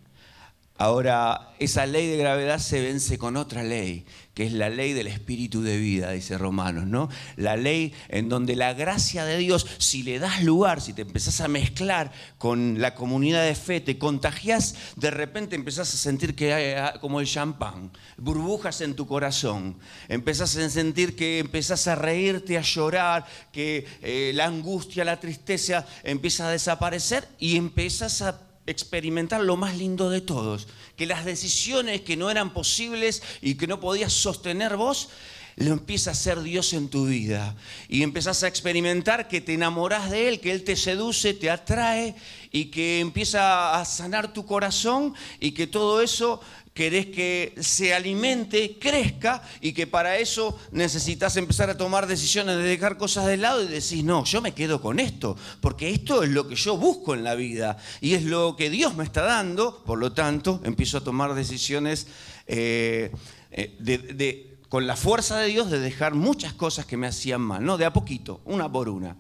Ahora, 0.80 1.52
esa 1.58 1.84
ley 1.84 2.06
de 2.06 2.16
gravedad 2.16 2.58
se 2.58 2.80
vence 2.80 3.18
con 3.18 3.36
otra 3.36 3.62
ley, 3.62 4.06
que 4.32 4.46
es 4.46 4.54
la 4.54 4.70
ley 4.70 4.94
del 4.94 5.08
espíritu 5.08 5.60
de 5.60 5.76
vida, 5.76 6.10
dice 6.12 6.38
Romanos, 6.38 6.86
¿no? 6.86 7.10
La 7.36 7.58
ley 7.58 7.92
en 8.08 8.30
donde 8.30 8.56
la 8.56 8.72
gracia 8.72 9.26
de 9.26 9.36
Dios, 9.36 9.66
si 9.76 10.02
le 10.02 10.18
das 10.18 10.42
lugar, 10.42 10.80
si 10.80 10.94
te 10.94 11.02
empezás 11.02 11.42
a 11.42 11.48
mezclar 11.48 12.12
con 12.38 12.80
la 12.80 12.94
comunidad 12.94 13.44
de 13.44 13.54
fe, 13.54 13.82
te 13.82 13.98
contagias, 13.98 14.74
de 14.96 15.10
repente 15.10 15.54
empezás 15.54 15.92
a 15.92 15.98
sentir 15.98 16.34
que 16.34 16.54
hay 16.54 16.72
ah, 16.72 16.94
como 16.98 17.20
el 17.20 17.26
champán, 17.26 17.92
burbujas 18.16 18.80
en 18.80 18.96
tu 18.96 19.06
corazón, 19.06 19.76
empezás 20.08 20.56
a 20.56 20.70
sentir 20.70 21.14
que 21.14 21.40
empezás 21.40 21.88
a 21.88 21.94
reírte, 21.94 22.56
a 22.56 22.62
llorar, 22.62 23.26
que 23.52 23.86
eh, 24.00 24.32
la 24.34 24.46
angustia, 24.46 25.04
la 25.04 25.20
tristeza 25.20 25.86
empieza 26.04 26.48
a 26.48 26.52
desaparecer 26.52 27.28
y 27.38 27.56
empiezas 27.56 28.22
a 28.22 28.49
experimentar 28.70 29.40
lo 29.40 29.56
más 29.56 29.76
lindo 29.76 30.10
de 30.10 30.20
todos, 30.20 30.68
que 30.96 31.06
las 31.06 31.24
decisiones 31.24 32.00
que 32.02 32.16
no 32.16 32.30
eran 32.30 32.52
posibles 32.52 33.22
y 33.40 33.54
que 33.54 33.66
no 33.66 33.80
podías 33.80 34.12
sostener 34.12 34.76
vos, 34.76 35.08
lo 35.56 35.72
empieza 35.72 36.10
a 36.10 36.12
hacer 36.12 36.40
Dios 36.40 36.72
en 36.72 36.88
tu 36.88 37.06
vida. 37.06 37.54
Y 37.88 38.02
empezás 38.02 38.42
a 38.42 38.48
experimentar 38.48 39.28
que 39.28 39.40
te 39.40 39.54
enamorás 39.54 40.10
de 40.10 40.28
Él, 40.28 40.40
que 40.40 40.52
Él 40.52 40.64
te 40.64 40.74
seduce, 40.74 41.34
te 41.34 41.50
atrae 41.50 42.14
y 42.50 42.66
que 42.66 43.00
empieza 43.00 43.78
a 43.78 43.84
sanar 43.84 44.32
tu 44.32 44.46
corazón 44.46 45.14
y 45.38 45.52
que 45.52 45.66
todo 45.66 46.00
eso 46.00 46.40
querés 46.74 47.06
que 47.06 47.54
se 47.60 47.94
alimente, 47.94 48.78
crezca 48.78 49.42
y 49.60 49.72
que 49.72 49.86
para 49.86 50.18
eso 50.18 50.58
necesitas 50.70 51.36
empezar 51.36 51.68
a 51.68 51.76
tomar 51.76 52.06
decisiones 52.06 52.56
de 52.56 52.62
dejar 52.62 52.96
cosas 52.96 53.26
de 53.26 53.36
lado 53.36 53.62
y 53.62 53.66
decís, 53.66 54.04
no, 54.04 54.24
yo 54.24 54.40
me 54.40 54.52
quedo 54.52 54.80
con 54.80 55.00
esto, 55.00 55.36
porque 55.60 55.90
esto 55.90 56.22
es 56.22 56.30
lo 56.30 56.46
que 56.48 56.54
yo 56.54 56.76
busco 56.76 57.14
en 57.14 57.24
la 57.24 57.34
vida 57.34 57.76
y 58.00 58.14
es 58.14 58.24
lo 58.24 58.56
que 58.56 58.70
Dios 58.70 58.94
me 58.94 59.04
está 59.04 59.22
dando, 59.22 59.82
por 59.84 59.98
lo 59.98 60.12
tanto 60.12 60.60
empiezo 60.64 60.98
a 60.98 61.04
tomar 61.04 61.34
decisiones 61.34 62.06
eh, 62.46 63.10
eh, 63.50 64.58
con 64.68 64.86
la 64.86 64.96
fuerza 64.96 65.38
de 65.38 65.48
Dios 65.48 65.70
de 65.70 65.80
dejar 65.80 66.14
muchas 66.14 66.52
cosas 66.52 66.86
que 66.86 66.96
me 66.96 67.08
hacían 67.08 67.40
mal, 67.40 67.64
¿no? 67.64 67.76
De 67.76 67.84
a 67.84 67.92
poquito, 67.92 68.40
una 68.44 68.70
por 68.70 68.88
una. 68.88 69.16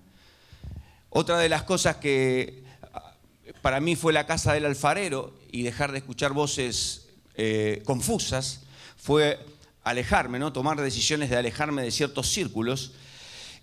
Otra 1.10 1.38
de 1.38 1.48
las 1.48 1.64
cosas 1.64 1.96
que 1.96 2.62
ah, 2.94 3.16
para 3.60 3.80
mí 3.80 3.96
fue 3.96 4.12
la 4.12 4.26
casa 4.26 4.52
del 4.52 4.64
alfarero 4.64 5.34
y 5.50 5.62
dejar 5.62 5.90
de 5.90 5.98
escuchar 5.98 6.32
voces 6.32 6.99
eh, 7.42 7.80
confusas 7.86 8.60
fue 8.98 9.40
alejarme, 9.82 10.38
¿no? 10.38 10.52
tomar 10.52 10.78
decisiones 10.78 11.30
de 11.30 11.38
alejarme 11.38 11.80
de 11.80 11.90
ciertos 11.90 12.30
círculos 12.30 12.92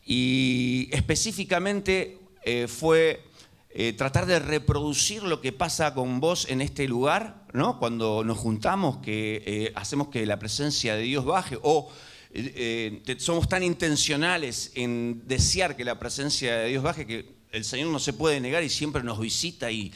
y 0.03 0.89
específicamente 0.91 2.17
eh, 2.43 2.67
fue 2.67 3.23
eh, 3.69 3.93
tratar 3.93 4.25
de 4.25 4.39
reproducir 4.39 5.21
lo 5.21 5.41
que 5.41 5.51
pasa 5.51 5.93
con 5.93 6.19
vos 6.19 6.47
en 6.49 6.61
este 6.61 6.87
lugar, 6.87 7.45
¿no? 7.53 7.77
cuando 7.77 8.23
nos 8.23 8.39
juntamos, 8.39 8.97
que 8.97 9.71
hacemos 9.75 10.07
que 10.07 10.25
la 10.25 10.39
presencia 10.39 10.95
de 10.95 11.03
Dios 11.03 11.23
baje 11.23 11.59
o 11.61 11.91
somos 13.19 13.47
tan 13.47 13.61
intencionales 13.61 14.71
en 14.73 15.21
desear 15.27 15.75
que 15.75 15.85
la 15.85 15.99
presencia 15.99 16.57
de 16.57 16.69
Dios 16.69 16.81
baje 16.81 17.05
que 17.05 17.36
el 17.51 17.63
Señor 17.63 17.89
no 17.89 17.99
se 17.99 18.13
puede 18.13 18.39
negar 18.39 18.63
y 18.63 18.69
siempre 18.69 19.03
nos 19.03 19.19
visita 19.19 19.71
y, 19.71 19.93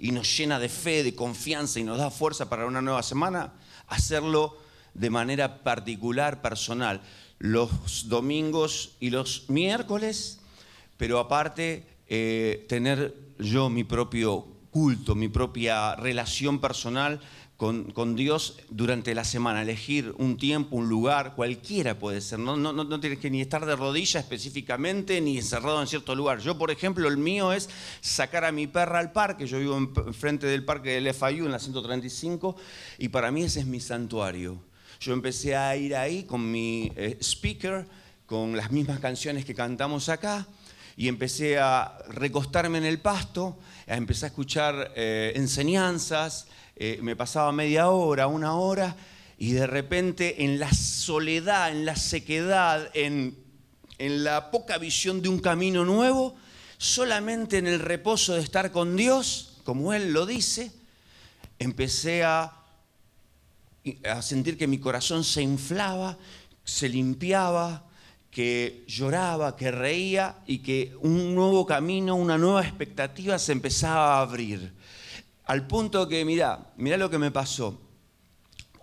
nos 0.00 0.36
llena 0.36 0.58
de 0.58 0.68
fe, 0.68 1.02
de 1.02 1.14
confianza 1.14 1.80
y 1.80 1.84
nos 1.84 1.98
da 1.98 2.10
fuerza 2.10 2.48
para 2.48 2.66
una 2.66 2.82
nueva 2.82 3.02
semana, 3.02 3.52
hacerlo 3.88 4.58
de 4.94 5.10
manera 5.10 5.62
particular, 5.62 6.42
personal, 6.42 7.00
los 7.38 8.08
domingos 8.08 8.92
y 9.00 9.10
los 9.10 9.48
miércoles, 9.48 10.40
pero 10.96 11.18
aparte 11.18 11.86
eh, 12.08 12.66
tener 12.68 13.14
yo 13.38 13.68
mi 13.68 13.84
propio 13.84 14.46
culto, 14.70 15.14
mi 15.14 15.28
propia 15.28 15.96
relación 15.96 16.60
personal 16.60 17.20
con, 17.56 18.16
Dios 18.16 18.58
durante 18.70 19.14
la 19.14 19.22
semana, 19.24 19.62
elegir 19.62 20.12
un 20.18 20.36
tiempo, 20.36 20.76
un 20.76 20.88
lugar, 20.88 21.34
cualquiera 21.36 21.96
puede 21.98 22.20
ser. 22.20 22.40
No, 22.40 22.56
no, 22.56 22.72
no, 22.72 23.00
tienes 23.00 23.20
que 23.20 23.30
ni 23.30 23.40
estar 23.40 23.64
de 23.64 23.76
rodillas 23.76 24.24
específicamente, 24.24 25.20
ni 25.20 25.38
encerrado 25.38 25.80
en 25.80 25.86
cierto 25.86 26.16
lugar. 26.16 26.40
Yo, 26.40 26.58
por 26.58 26.72
ejemplo, 26.72 27.06
el 27.08 27.18
mío 27.18 27.52
es 27.52 27.68
sacar 28.00 28.44
a 28.44 28.50
mi 28.50 28.66
perra 28.66 28.98
al 28.98 29.12
parque. 29.12 29.46
Yo 29.46 29.60
vivo 29.60 29.76
enfrente 29.76 30.48
del 30.48 30.64
parque 30.64 30.90
del 30.90 31.14
FIU, 31.14 31.46
en 31.46 31.52
la 31.52 31.60
135, 31.60 32.56
y 32.98 33.08
para 33.08 33.30
mí 33.30 33.44
ese 33.44 33.60
es 33.60 33.66
mi 33.66 33.78
santuario. 33.78 34.58
Yo 34.98 35.12
empecé 35.12 35.54
a 35.54 35.76
ir 35.76 35.94
ahí 35.94 36.24
con 36.24 36.50
mi 36.50 36.90
eh, 36.96 37.16
speaker, 37.20 37.86
con 38.26 38.56
las 38.56 38.72
mismas 38.72 38.98
canciones 38.98 39.44
que 39.44 39.54
cantamos 39.54 40.08
acá, 40.08 40.48
y 40.96 41.08
empecé 41.08 41.58
a 41.58 41.98
recostarme 42.08 42.78
en 42.78 42.84
el 42.84 42.98
pasto, 42.98 43.58
a 43.86 43.96
empezar 43.96 44.26
a 44.26 44.28
escuchar 44.28 44.92
eh, 44.96 45.32
enseñanzas, 45.36 46.46
eh, 46.84 46.98
me 47.00 47.14
pasaba 47.14 47.52
media 47.52 47.90
hora, 47.90 48.26
una 48.26 48.56
hora, 48.56 48.96
y 49.38 49.52
de 49.52 49.68
repente 49.68 50.42
en 50.42 50.58
la 50.58 50.72
soledad, 50.72 51.70
en 51.70 51.84
la 51.84 51.94
sequedad, 51.94 52.90
en, 52.94 53.38
en 53.98 54.24
la 54.24 54.50
poca 54.50 54.78
visión 54.78 55.22
de 55.22 55.28
un 55.28 55.38
camino 55.38 55.84
nuevo, 55.84 56.34
solamente 56.78 57.58
en 57.58 57.68
el 57.68 57.78
reposo 57.78 58.34
de 58.34 58.40
estar 58.40 58.72
con 58.72 58.96
Dios, 58.96 59.60
como 59.62 59.92
Él 59.92 60.12
lo 60.12 60.26
dice, 60.26 60.72
empecé 61.60 62.24
a, 62.24 62.52
a 64.10 64.20
sentir 64.20 64.58
que 64.58 64.66
mi 64.66 64.78
corazón 64.78 65.22
se 65.22 65.40
inflaba, 65.40 66.18
se 66.64 66.88
limpiaba, 66.88 67.84
que 68.32 68.82
lloraba, 68.88 69.54
que 69.54 69.70
reía 69.70 70.38
y 70.48 70.58
que 70.58 70.96
un 71.00 71.32
nuevo 71.36 71.64
camino, 71.64 72.16
una 72.16 72.38
nueva 72.38 72.62
expectativa 72.62 73.38
se 73.38 73.52
empezaba 73.52 74.16
a 74.16 74.22
abrir. 74.22 74.72
Al 75.44 75.66
punto 75.66 76.06
que, 76.08 76.24
mirá, 76.24 76.72
mirá 76.76 76.96
lo 76.96 77.10
que 77.10 77.18
me 77.18 77.30
pasó. 77.30 77.80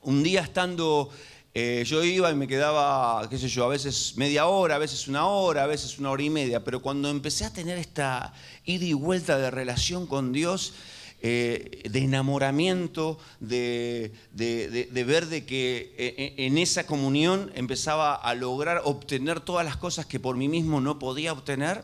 Un 0.01 0.24
día 0.24 0.42
estando, 0.42 1.10
eh, 1.54 1.84
yo 1.86 2.04
iba 2.04 2.30
y 2.32 2.36
me 2.36 2.48
quedaba, 2.48 3.28
qué 3.30 3.38
sé 3.38 3.48
yo, 3.48 3.63
a 3.66 3.70
veces 3.70 4.13
media 4.18 4.46
hora, 4.48 4.75
a 4.75 4.78
veces 4.78 5.08
una 5.08 5.28
hora, 5.28 5.63
a 5.63 5.68
veces 5.68 6.00
una 6.00 6.12
hora 6.12 6.24
y 6.24 6.30
media, 6.30 6.63
pero 6.63 6.82
cuando 6.82 7.10
empecé 7.10 7.46
a 7.46 7.54
tener 7.54 7.78
esta 7.78 8.34
ida 8.66 8.86
y 8.86 8.94
vuelta 8.94 9.38
de 9.38 9.50
relación 9.51 10.06
con 10.06 10.34
Dios, 10.34 10.74
eh, 11.22 11.82
de 11.89 12.00
enamoramiento, 12.00 13.20
de, 13.39 14.13
de, 14.32 15.04
ver 15.04 15.28
de 15.28 15.46
que 15.46 15.94
eh, 15.98 16.36
en 16.38 16.58
esa 16.58 16.86
comunión 16.86 17.51
empezaba 17.56 18.16
a 18.16 18.34
lograr 18.36 18.82
obtener 18.86 19.42
todas 19.42 19.66
las 19.66 19.75
cosas 19.75 20.06
que 20.06 20.20
por 20.20 20.38
mí 20.38 20.48
mismo 20.48 20.80
no 20.80 20.98
podía 20.98 21.34
obtener 21.34 21.84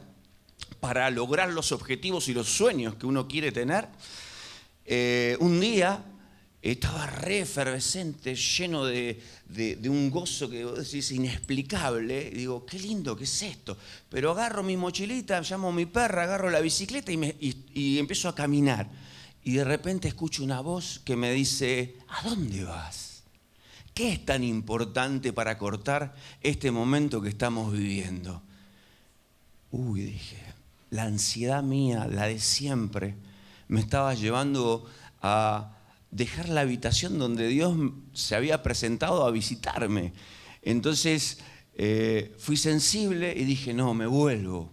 para 0.80 1.10
lograr 1.10 1.50
los 1.50 1.74
objetivos 1.74 2.30
y 2.30 2.34
los 2.34 2.48
sueños 2.48 2.96
que 2.96 3.08
uno 3.08 3.28
quiere 3.28 3.52
tener. 3.52 3.90
Eh, 4.86 5.36
un 5.40 5.60
día 5.60 6.04
estaba 6.62 7.06
re 7.06 7.40
efervescente, 7.40 8.36
lleno 8.36 8.86
de, 8.86 9.20
un 9.88 10.10
gozo 10.10 10.50
que 10.50 10.68
es 10.82 11.12
inexplicable. 11.12 12.30
Y 12.32 12.38
digo, 12.38 12.66
qué 12.66 12.80
lindo, 12.80 13.16
¿qué 13.16 13.26
es 13.26 13.42
esto? 13.44 13.78
Pero 14.10 14.32
agarro 14.32 14.64
mi 14.64 14.78
mochilita, 14.78 15.42
llamo 15.42 15.70
a 15.70 15.74
mi 15.74 15.86
perra, 15.86 16.24
agarro 16.24 16.50
la 16.50 16.62
bicicleta 16.62 17.12
y, 17.12 17.66
y 17.74 18.00
empiezo 18.00 18.30
a 18.30 18.36
caminar. 18.36 18.90
Y 19.44 19.54
de 19.54 19.64
repente 19.64 20.08
escucho 20.08 20.44
una 20.44 20.62
voz 20.62 21.02
que 21.06 21.16
me 21.16 21.32
dice, 21.32 21.98
¿a 22.08 22.28
dónde 22.28 22.64
vas? 22.64 23.24
¿Qué 23.94 24.12
es 24.12 24.26
tan 24.26 24.44
importante 24.44 25.32
para 25.34 25.58
cortar 25.58 26.16
este 26.42 26.72
momento 26.72 27.22
que 27.22 27.30
estamos 27.30 27.72
viviendo? 27.72 28.42
Uy, 29.72 30.02
dije, 30.02 30.38
la 30.90 31.04
ansiedad 31.04 31.62
mía, 31.62 32.08
la 32.10 32.26
de 32.26 32.40
siempre, 32.40 33.16
me 33.68 33.80
estaba 33.80 34.14
llevando 34.14 34.86
a 35.22 35.78
dejar 36.12 36.50
la 36.50 36.62
habitación 36.62 37.20
donde 37.20 37.48
Dios 37.48 37.76
se 38.14 38.36
había 38.36 38.64
presentado 38.64 39.26
a 39.26 39.32
visitarme. 39.32 40.14
Entonces 40.62 41.40
eh, 41.76 42.34
fui 42.38 42.58
sensible 42.58 43.34
y 43.36 43.44
dije, 43.44 43.74
no, 43.74 43.94
me 43.94 44.08
vuelvo. 44.08 44.72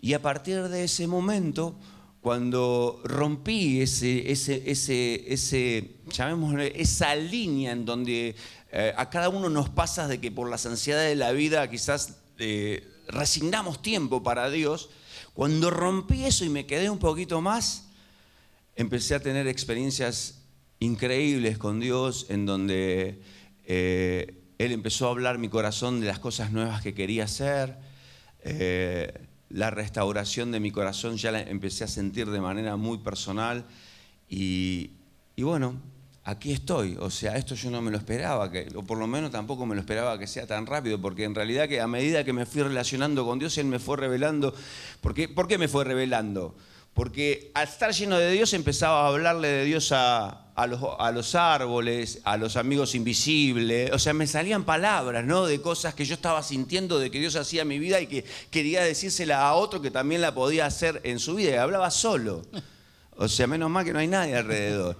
Y 0.00 0.12
a 0.12 0.22
partir 0.22 0.68
de 0.68 0.84
ese 0.84 1.06
momento, 1.06 1.78
cuando 2.20 3.00
rompí 3.04 3.80
ese, 3.80 4.30
ese, 4.30 4.70
ese, 4.70 5.32
ese 5.32 5.96
esa 6.74 7.14
línea 7.16 7.72
en 7.72 7.84
donde 7.84 8.36
eh, 8.70 8.92
a 8.96 9.08
cada 9.08 9.28
uno 9.28 9.48
nos 9.48 9.70
pasa 9.70 10.08
de 10.08 10.20
que 10.20 10.30
por 10.30 10.50
las 10.50 10.66
ansiedades 10.66 11.10
de 11.10 11.16
la 11.16 11.32
vida 11.32 11.68
quizás 11.70 12.18
eh, 12.38 12.86
resignamos 13.08 13.80
tiempo 13.80 14.22
para 14.22 14.50
Dios, 14.50 14.90
cuando 15.32 15.70
rompí 15.70 16.24
eso 16.24 16.44
y 16.44 16.50
me 16.50 16.66
quedé 16.66 16.90
un 16.90 16.98
poquito 16.98 17.40
más, 17.40 17.87
empecé 18.78 19.16
a 19.16 19.20
tener 19.20 19.48
experiencias 19.48 20.44
increíbles 20.78 21.58
con 21.58 21.80
Dios 21.80 22.26
en 22.28 22.46
donde 22.46 23.20
eh, 23.66 24.40
Él 24.56 24.70
empezó 24.70 25.08
a 25.08 25.10
hablar 25.10 25.36
mi 25.38 25.48
corazón 25.48 26.00
de 26.00 26.06
las 26.06 26.20
cosas 26.20 26.52
nuevas 26.52 26.80
que 26.80 26.94
quería 26.94 27.24
hacer. 27.24 27.76
Eh, 28.44 29.12
la 29.50 29.70
restauración 29.70 30.52
de 30.52 30.60
mi 30.60 30.70
corazón 30.70 31.16
ya 31.16 31.32
la 31.32 31.40
empecé 31.40 31.82
a 31.82 31.88
sentir 31.88 32.30
de 32.30 32.40
manera 32.40 32.76
muy 32.76 32.98
personal 32.98 33.66
y, 34.28 34.92
bueno, 35.36 35.74
aquí 36.22 36.52
estoy. 36.52 36.96
O 37.00 37.10
sea, 37.10 37.36
esto 37.36 37.56
yo 37.56 37.72
no 37.72 37.82
me 37.82 37.90
lo 37.90 37.96
esperaba, 37.96 38.48
que, 38.48 38.68
o 38.76 38.84
por 38.84 38.98
lo 38.98 39.08
menos 39.08 39.32
tampoco 39.32 39.66
me 39.66 39.74
lo 39.74 39.80
esperaba 39.80 40.20
que 40.20 40.28
sea 40.28 40.46
tan 40.46 40.66
rápido, 40.66 41.00
porque 41.00 41.24
en 41.24 41.34
realidad 41.34 41.66
que 41.66 41.80
a 41.80 41.88
medida 41.88 42.22
que 42.22 42.32
me 42.32 42.46
fui 42.46 42.62
relacionando 42.62 43.26
con 43.26 43.40
Dios, 43.40 43.58
Él 43.58 43.66
me 43.66 43.80
fue 43.80 43.96
revelando. 43.96 44.54
¿Por 45.00 45.14
qué, 45.14 45.28
¿Por 45.28 45.48
qué 45.48 45.58
me 45.58 45.66
fue 45.66 45.82
revelando? 45.82 46.54
Porque 46.98 47.52
al 47.54 47.68
estar 47.68 47.92
lleno 47.92 48.18
de 48.18 48.32
Dios 48.32 48.52
empezaba 48.54 49.04
a 49.04 49.06
hablarle 49.06 49.46
de 49.46 49.64
Dios 49.64 49.92
a, 49.92 50.48
los, 50.66 51.34
árboles, 51.36 52.18
a 52.24 52.36
los 52.36 52.56
amigos 52.56 52.96
invisibles. 52.96 53.92
O 53.92 54.00
sea, 54.00 54.12
me 54.14 54.26
salían 54.26 54.64
palabras, 54.64 55.24
¿no? 55.24 55.46
De 55.46 55.60
cosas 55.60 55.94
que 55.94 56.04
yo 56.04 56.14
estaba 56.14 56.42
sintiendo 56.42 56.98
de 56.98 57.08
que 57.12 57.20
Dios 57.20 57.36
hacía 57.36 57.62
en 57.62 57.68
mi 57.68 57.78
vida 57.78 58.00
y 58.00 58.08
que 58.08 58.24
quería 58.50 58.82
decírsela 58.82 59.46
a 59.46 59.54
otro 59.54 59.80
que 59.80 59.92
también 59.92 60.20
la 60.20 60.34
podía 60.34 60.66
hacer 60.66 61.00
en 61.04 61.20
su 61.20 61.36
vida. 61.36 61.52
Y 61.52 61.54
hablaba 61.54 61.92
solo. 61.92 62.42
O 63.16 63.28
sea, 63.28 63.46
menos 63.46 63.70
mal 63.70 63.84
que 63.84 63.92
no 63.92 64.00
hay 64.00 64.08
nadie 64.08 64.34
alrededor. 64.34 64.96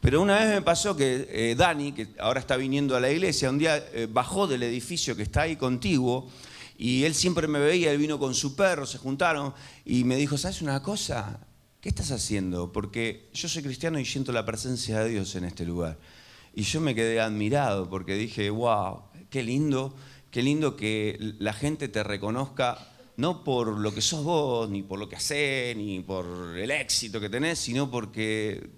Pero 0.00 0.22
una 0.22 0.40
vez 0.40 0.48
me 0.52 0.62
pasó 0.62 0.96
que 0.96 1.28
eh, 1.30 1.54
Dani, 1.56 1.92
que 1.92 2.08
ahora 2.18 2.40
está 2.40 2.56
viniendo 2.56 2.96
a 2.96 3.00
la 3.00 3.08
iglesia, 3.08 3.50
un 3.50 3.58
día 3.58 3.76
eh, 3.92 4.08
bajó 4.10 4.48
del 4.48 4.64
edificio 4.64 5.14
que 5.14 5.22
está 5.22 5.42
ahí 5.42 5.54
contiguo 5.54 6.28
y 6.78 7.04
él 7.04 7.14
siempre 7.14 7.48
me 7.48 7.58
veía, 7.58 7.92
él 7.92 7.98
vino 7.98 8.18
con 8.18 8.34
su 8.34 8.54
perro, 8.54 8.86
se 8.86 8.98
juntaron 8.98 9.54
y 9.84 10.04
me 10.04 10.16
dijo, 10.16 10.36
¿sabes 10.36 10.62
una 10.62 10.82
cosa? 10.82 11.40
¿qué 11.86 11.90
estás 11.90 12.10
haciendo? 12.10 12.72
Porque 12.72 13.28
yo 13.32 13.48
soy 13.48 13.62
cristiano 13.62 14.00
y 14.00 14.04
siento 14.04 14.32
la 14.32 14.44
presencia 14.44 14.98
de 14.98 15.10
Dios 15.10 15.36
en 15.36 15.44
este 15.44 15.64
lugar. 15.64 15.96
Y 16.52 16.62
yo 16.62 16.80
me 16.80 16.96
quedé 16.96 17.20
admirado 17.20 17.88
porque 17.88 18.16
dije, 18.16 18.50
wow, 18.50 19.02
qué 19.30 19.44
lindo, 19.44 19.94
qué 20.32 20.42
lindo 20.42 20.74
que 20.74 21.16
la 21.38 21.52
gente 21.52 21.86
te 21.86 22.02
reconozca 22.02 22.92
no 23.16 23.44
por 23.44 23.68
lo 23.68 23.94
que 23.94 24.00
sos 24.00 24.24
vos, 24.24 24.68
ni 24.68 24.82
por 24.82 24.98
lo 24.98 25.08
que 25.08 25.14
haces, 25.14 25.76
ni 25.76 26.00
por 26.00 26.58
el 26.58 26.72
éxito 26.72 27.20
que 27.20 27.30
tenés, 27.30 27.60
sino 27.60 27.88
porque 27.88 28.68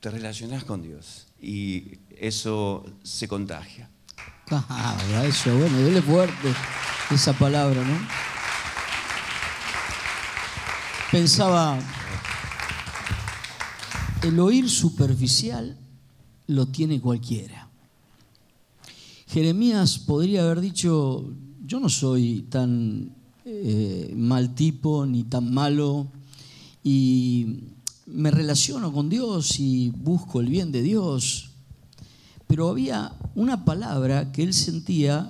te 0.00 0.10
relacionás 0.10 0.64
con 0.64 0.82
Dios. 0.82 1.28
Y 1.40 2.00
eso 2.10 2.84
se 3.02 3.28
contagia. 3.28 3.90
Ah, 4.50 4.96
eso, 5.24 5.56
bueno, 5.56 5.78
dele 5.78 6.02
fuerte 6.02 6.52
esa 7.10 7.32
palabra, 7.32 7.82
¿no? 7.82 7.98
Pensaba 11.10 11.78
el 14.22 14.38
oír 14.40 14.68
superficial 14.68 15.76
lo 16.46 16.66
tiene 16.66 17.00
cualquiera. 17.00 17.68
Jeremías 19.26 19.98
podría 19.98 20.42
haber 20.42 20.60
dicho, 20.60 21.24
yo 21.64 21.80
no 21.80 21.88
soy 21.88 22.46
tan 22.50 23.14
eh, 23.44 24.12
mal 24.16 24.54
tipo 24.54 25.06
ni 25.06 25.24
tan 25.24 25.52
malo 25.52 26.06
y 26.84 27.60
me 28.06 28.30
relaciono 28.30 28.92
con 28.92 29.08
Dios 29.08 29.58
y 29.58 29.90
busco 29.90 30.40
el 30.40 30.48
bien 30.48 30.70
de 30.70 30.82
Dios. 30.82 31.51
Pero 32.52 32.68
había 32.68 33.16
una 33.34 33.64
palabra 33.64 34.30
que 34.30 34.42
él 34.42 34.52
sentía 34.52 35.26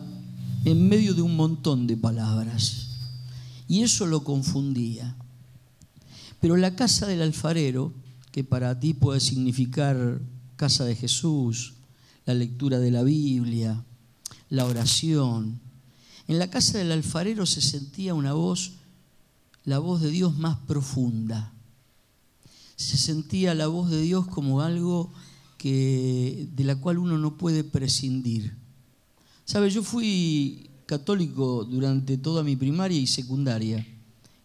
en 0.64 0.88
medio 0.88 1.14
de 1.14 1.22
un 1.22 1.36
montón 1.36 1.86
de 1.86 1.96
palabras 1.96 2.88
y 3.68 3.84
eso 3.84 4.06
lo 4.06 4.24
confundía. 4.24 5.14
Pero 6.40 6.56
la 6.56 6.74
casa 6.74 7.06
del 7.06 7.22
alfarero 7.22 7.92
que 8.32 8.42
para 8.42 8.80
ti 8.80 8.92
puede 8.92 9.20
significar 9.20 10.20
casa 10.56 10.84
de 10.84 10.96
Jesús, 10.96 11.74
la 12.26 12.34
lectura 12.34 12.80
de 12.80 12.90
la 12.90 13.04
Biblia, 13.04 13.84
la 14.50 14.64
oración. 14.64 15.60
En 16.26 16.40
la 16.40 16.50
casa 16.50 16.78
del 16.78 16.90
alfarero 16.90 17.46
se 17.46 17.60
sentía 17.60 18.14
una 18.14 18.32
voz, 18.32 18.72
la 19.62 19.78
voz 19.78 20.00
de 20.00 20.10
Dios 20.10 20.36
más 20.36 20.56
profunda. 20.66 21.52
Se 22.74 22.96
sentía 22.96 23.54
la 23.54 23.68
voz 23.68 23.90
de 23.90 24.00
Dios 24.00 24.26
como 24.26 24.60
algo 24.60 25.12
que, 25.62 26.48
de 26.56 26.64
la 26.64 26.74
cual 26.74 26.98
uno 26.98 27.16
no 27.18 27.38
puede 27.38 27.62
prescindir. 27.62 28.52
¿Sabe? 29.44 29.70
Yo 29.70 29.84
fui 29.84 30.68
católico 30.86 31.64
durante 31.64 32.18
toda 32.18 32.42
mi 32.42 32.56
primaria 32.56 32.98
y 32.98 33.06
secundaria 33.06 33.86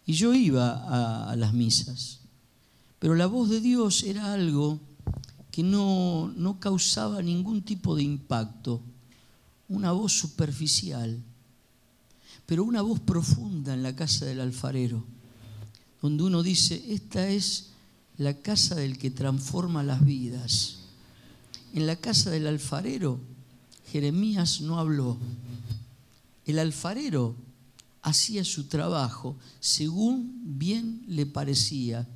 y 0.06 0.14
yo 0.14 0.36
iba 0.36 0.74
a, 0.74 1.32
a 1.32 1.36
las 1.36 1.54
misas. 1.54 2.20
Pero 3.00 3.16
la 3.16 3.26
voz 3.26 3.50
de 3.50 3.62
Dios 3.62 4.04
era 4.04 4.32
algo 4.32 4.80
que 5.50 5.64
no, 5.64 6.32
no 6.38 6.60
causaba 6.60 7.24
ningún 7.24 7.64
tipo 7.64 7.96
de 7.96 8.04
impacto, 8.04 8.80
una 9.70 9.94
voz 9.94 10.14
superficial, 10.14 11.20
pero 12.46 12.64
una 12.64 12.84
voz 12.84 13.00
profunda 13.00 13.74
en 13.74 13.82
la 13.82 13.96
casa 13.96 14.26
del 14.28 14.40
alfarero, 14.40 15.04
donde 16.00 16.24
uno 16.24 16.44
dice, 16.44 16.86
esta 16.90 17.28
es 17.28 17.72
la 18.20 18.36
casa 18.36 18.76
del 18.76 19.00
que 19.00 19.10
transforma 19.10 19.82
las 19.82 20.06
vidas. 20.06 20.77
En 21.78 21.86
la 21.86 21.96
casa 21.96 22.32
del 22.32 22.48
alfarero, 22.48 23.20
Jeremías 23.92 24.62
no 24.62 24.80
habló. 24.80 25.16
El 26.48 26.58
alfarero 26.58 27.36
hacía 28.02 28.44
su 28.44 28.64
trabajo 28.64 29.38
según 29.60 30.58
bien 30.58 31.04
le 31.08 31.28
parecía 31.28 32.08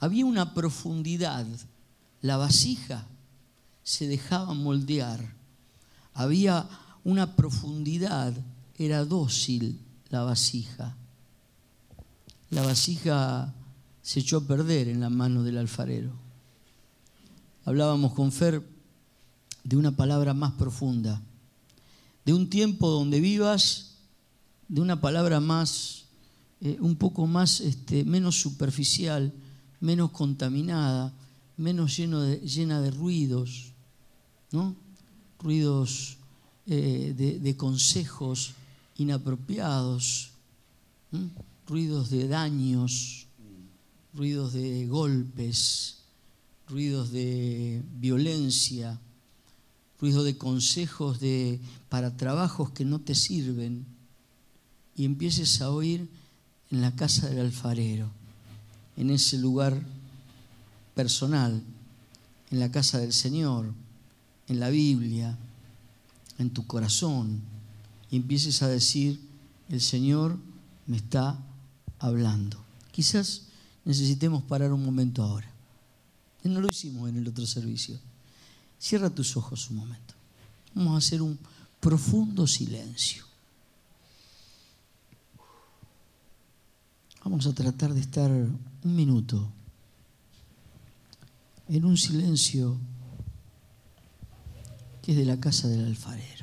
había 0.00 0.26
una 0.26 0.52
profundidad. 0.52 1.46
La 2.20 2.36
vasija 2.36 3.06
se 3.84 4.06
dejaba 4.06 4.52
moldear. 4.52 5.34
Había 6.12 6.68
una 7.04 7.36
profundidad, 7.36 8.34
era 8.76 9.06
dócil 9.06 9.80
la 10.10 10.24
vasija. 10.24 10.94
La 12.50 12.60
vasija 12.60 13.54
se 14.02 14.20
echó 14.20 14.36
a 14.36 14.46
perder 14.46 14.88
en 14.88 15.00
la 15.00 15.08
mano 15.08 15.42
del 15.42 15.56
alfarero. 15.56 16.12
Hablábamos 17.64 18.12
con 18.12 18.30
Fer 18.30 18.73
de 19.64 19.76
una 19.76 19.96
palabra 19.96 20.34
más 20.34 20.52
profunda, 20.52 21.20
de 22.24 22.32
un 22.32 22.48
tiempo 22.48 22.88
donde 22.90 23.20
vivas, 23.20 23.96
de 24.68 24.80
una 24.80 25.00
palabra 25.00 25.40
más, 25.40 26.04
eh, 26.60 26.76
un 26.80 26.96
poco 26.96 27.26
más, 27.26 27.60
este, 27.60 28.04
menos 28.04 28.40
superficial, 28.40 29.32
menos 29.80 30.10
contaminada, 30.10 31.12
menos 31.56 31.96
lleno 31.96 32.20
de, 32.20 32.38
llena 32.38 32.80
de 32.80 32.90
ruidos, 32.90 33.72
¿no? 34.52 34.76
ruidos 35.38 36.16
eh, 36.66 37.38
de, 37.42 37.56
consejos 37.56 38.54
inapropiados, 38.96 40.30
ruidos 41.66 42.10
de 42.10 42.28
daños, 42.28 43.26
ruidos 44.14 44.54
de 44.54 44.86
golpes, 44.86 45.98
ruidos 46.66 47.12
de 47.12 47.82
violencia, 47.98 48.98
ruidos 50.00 50.24
de 50.24 50.36
consejos 50.36 51.20
de, 51.20 51.60
para 51.88 52.16
trabajos 52.16 52.70
que 52.70 52.84
no 52.84 53.00
te 53.00 53.14
sirven, 53.14 53.86
y 54.96 55.04
empieces 55.04 55.60
a 55.60 55.70
oír 55.70 56.08
en 56.70 56.80
la 56.80 56.94
casa 56.94 57.28
del 57.28 57.40
alfarero 57.40 58.10
en 58.96 59.10
ese 59.10 59.38
lugar 59.38 59.80
personal, 60.94 61.62
en 62.50 62.60
la 62.60 62.70
casa 62.70 62.98
del 62.98 63.12
Señor, 63.12 63.72
en 64.48 64.60
la 64.60 64.70
Biblia, 64.70 65.36
en 66.38 66.50
tu 66.50 66.66
corazón, 66.66 67.40
y 68.10 68.16
empieces 68.16 68.62
a 68.62 68.68
decir, 68.68 69.20
el 69.68 69.80
Señor 69.80 70.38
me 70.86 70.96
está 70.96 71.38
hablando. 71.98 72.62
Quizás 72.92 73.46
necesitemos 73.84 74.42
parar 74.42 74.72
un 74.72 74.84
momento 74.84 75.22
ahora. 75.22 75.50
No 76.44 76.60
lo 76.60 76.68
hicimos 76.68 77.08
en 77.08 77.16
el 77.16 77.26
otro 77.26 77.46
servicio. 77.46 77.98
Cierra 78.84 79.08
tus 79.08 79.34
ojos 79.38 79.70
un 79.70 79.76
momento. 79.78 80.12
Vamos 80.74 80.94
a 80.94 80.98
hacer 80.98 81.22
un 81.22 81.38
profundo 81.80 82.46
silencio. 82.46 83.24
Vamos 87.24 87.46
a 87.46 87.54
tratar 87.54 87.94
de 87.94 88.00
estar 88.00 88.30
un 88.30 88.60
minuto 88.94 89.48
en 91.66 91.86
un 91.86 91.96
silencio 91.96 92.76
que 95.00 95.12
es 95.12 95.16
de 95.16 95.24
la 95.24 95.40
casa 95.40 95.66
del 95.66 95.86
alfarero. 95.86 96.33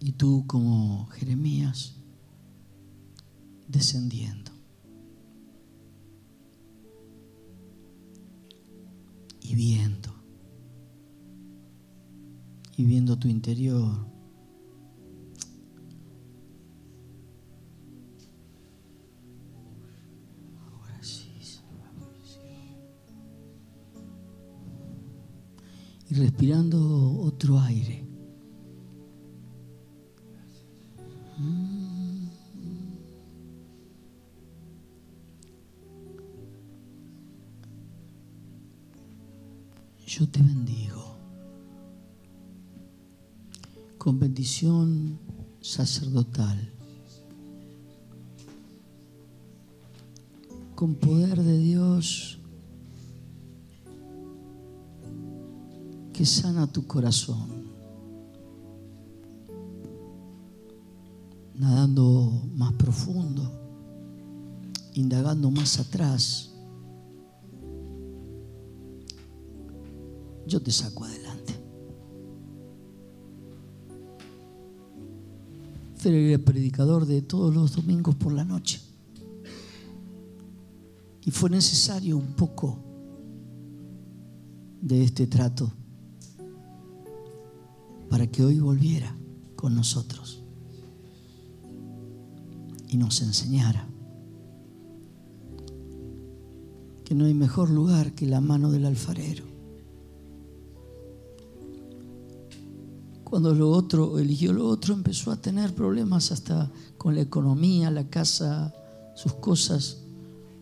Y 0.00 0.12
tú 0.12 0.44
como 0.46 1.06
Jeremías 1.08 1.94
descendiendo. 3.68 4.50
Y 9.42 9.54
viendo. 9.54 10.14
Y 12.76 12.84
viendo 12.84 13.18
tu 13.18 13.28
interior. 13.28 14.10
Y 26.08 26.14
respirando 26.14 27.20
otro 27.20 27.60
aire. 27.60 28.09
Te 40.30 40.40
bendigo. 40.42 41.16
Con 43.98 44.18
bendición 44.18 45.18
sacerdotal. 45.60 46.72
Con 50.74 50.94
poder 50.94 51.42
de 51.42 51.58
Dios 51.58 52.38
que 56.12 56.24
sana 56.24 56.66
tu 56.66 56.86
corazón. 56.86 57.60
Nadando 61.54 62.42
más 62.54 62.72
profundo, 62.74 63.52
indagando 64.94 65.50
más 65.50 65.78
atrás 65.78 66.49
yo 70.50 70.60
te 70.60 70.72
saco 70.72 71.04
adelante. 71.04 71.54
Fue 75.94 76.32
el 76.32 76.40
predicador 76.40 77.06
de 77.06 77.22
todos 77.22 77.54
los 77.54 77.76
domingos 77.76 78.16
por 78.16 78.32
la 78.32 78.44
noche. 78.44 78.80
Y 81.24 81.30
fue 81.30 81.50
necesario 81.50 82.16
un 82.16 82.34
poco 82.34 82.78
de 84.80 85.04
este 85.04 85.26
trato 85.26 85.72
para 88.08 88.26
que 88.26 88.42
hoy 88.42 88.58
volviera 88.58 89.14
con 89.54 89.76
nosotros 89.76 90.42
y 92.88 92.96
nos 92.96 93.22
enseñara 93.22 93.86
que 97.04 97.14
no 97.14 97.26
hay 97.26 97.34
mejor 97.34 97.70
lugar 97.70 98.14
que 98.14 98.26
la 98.26 98.40
mano 98.40 98.70
del 98.72 98.86
alfarero 98.86 99.49
Cuando 103.30 103.54
lo 103.54 103.70
otro 103.70 104.18
eligió 104.18 104.52
lo 104.52 104.66
otro, 104.66 104.92
empezó 104.92 105.30
a 105.30 105.36
tener 105.36 105.72
problemas 105.72 106.32
hasta 106.32 106.68
con 106.98 107.14
la 107.14 107.20
economía, 107.20 107.88
la 107.88 108.08
casa, 108.10 108.74
sus 109.14 109.34
cosas. 109.34 109.98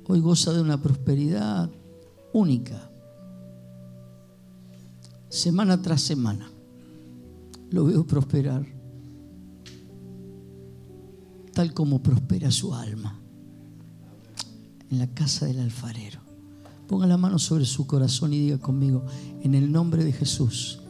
Hoy 0.07 0.21
goza 0.21 0.53
de 0.53 0.61
una 0.61 0.81
prosperidad 0.81 1.71
única. 2.35 2.91
Semana 5.31 5.81
tras 5.81 6.03
semana 6.03 6.51
lo 7.71 7.87
veo 7.87 8.07
prosperar, 8.07 8.67
tal 11.55 11.73
como 11.73 12.03
prospera 12.03 12.51
su 12.51 12.75
alma, 12.75 13.19
en 14.91 14.99
la 14.99 15.07
casa 15.07 15.47
del 15.47 15.61
alfarero. 15.61 16.21
Ponga 16.87 17.07
la 17.07 17.17
mano 17.17 17.39
sobre 17.39 17.65
su 17.65 17.87
corazón 17.87 18.35
y 18.35 18.41
diga 18.41 18.59
conmigo, 18.59 19.07
en 19.43 19.55
el 19.55 19.73
nombre 19.73 20.05
de 20.05 20.13
Jesús 20.13 20.81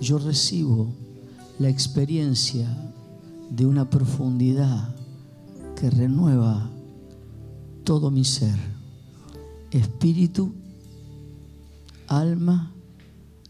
yo 0.00 0.18
recibo 0.18 0.88
la 1.58 1.68
experiencia 1.68 2.68
de 3.50 3.66
una 3.66 3.88
profundidad 3.88 4.94
que 5.74 5.90
renueva 5.90 6.70
todo 7.84 8.10
mi 8.10 8.24
ser, 8.24 8.56
espíritu, 9.70 10.52
alma 12.06 12.72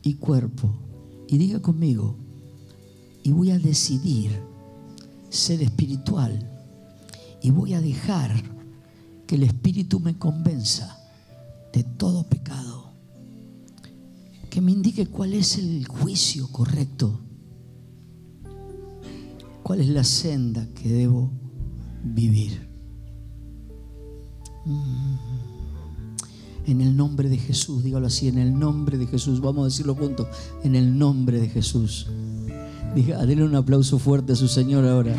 y 0.02 0.14
cuerpo. 0.14 0.70
Y 1.26 1.36
diga 1.36 1.60
conmigo, 1.60 2.16
y 3.22 3.32
voy 3.32 3.50
a 3.50 3.58
decidir 3.58 4.30
ser 5.28 5.62
espiritual 5.62 6.48
y 7.42 7.50
voy 7.50 7.74
a 7.74 7.80
dejar 7.80 8.32
que 9.26 9.34
el 9.34 9.42
espíritu 9.42 10.00
me 10.00 10.16
convenza 10.16 10.98
de 11.72 11.84
todo 11.84 12.24
pecado 12.24 12.87
que 14.50 14.60
me 14.60 14.72
indique 14.72 15.06
cuál 15.06 15.34
es 15.34 15.58
el 15.58 15.86
juicio 15.86 16.48
correcto, 16.48 17.20
cuál 19.62 19.80
es 19.80 19.88
la 19.88 20.04
senda 20.04 20.66
que 20.74 20.88
debo 20.88 21.30
vivir. 22.02 22.68
Mm. 24.64 25.16
En 26.66 26.82
el 26.82 26.96
nombre 26.96 27.30
de 27.30 27.38
Jesús, 27.38 27.82
dígalo 27.82 28.06
así, 28.06 28.28
en 28.28 28.36
el 28.36 28.58
nombre 28.58 28.98
de 28.98 29.06
Jesús, 29.06 29.40
vamos 29.40 29.62
a 29.62 29.64
decirlo 29.66 29.94
juntos, 29.94 30.26
en 30.62 30.76
el 30.76 30.98
nombre 30.98 31.40
de 31.40 31.48
Jesús. 31.48 32.06
Diga, 32.94 33.24
denle 33.24 33.44
un 33.44 33.54
aplauso 33.54 33.98
fuerte 33.98 34.34
a 34.34 34.36
su 34.36 34.48
Señor 34.48 34.84
ahora. 34.86 35.14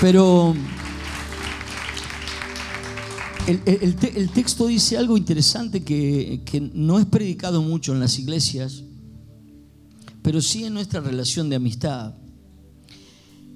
Pero 0.00 0.54
el, 3.48 4.30
texto 4.30 4.66
dice 4.66 4.98
algo 4.98 5.16
interesante 5.16 5.82
que, 5.82 6.42
que 6.44 6.60
no 6.60 6.98
es 6.98 7.06
predicado 7.06 7.62
mucho 7.62 7.92
en 7.92 8.00
las 8.00 8.18
iglesias, 8.18 8.82
pero 10.22 10.42
sí 10.42 10.64
en 10.64 10.74
nuestra 10.74 11.00
relación 11.00 11.48
de 11.48 11.56
amistad. 11.56 12.14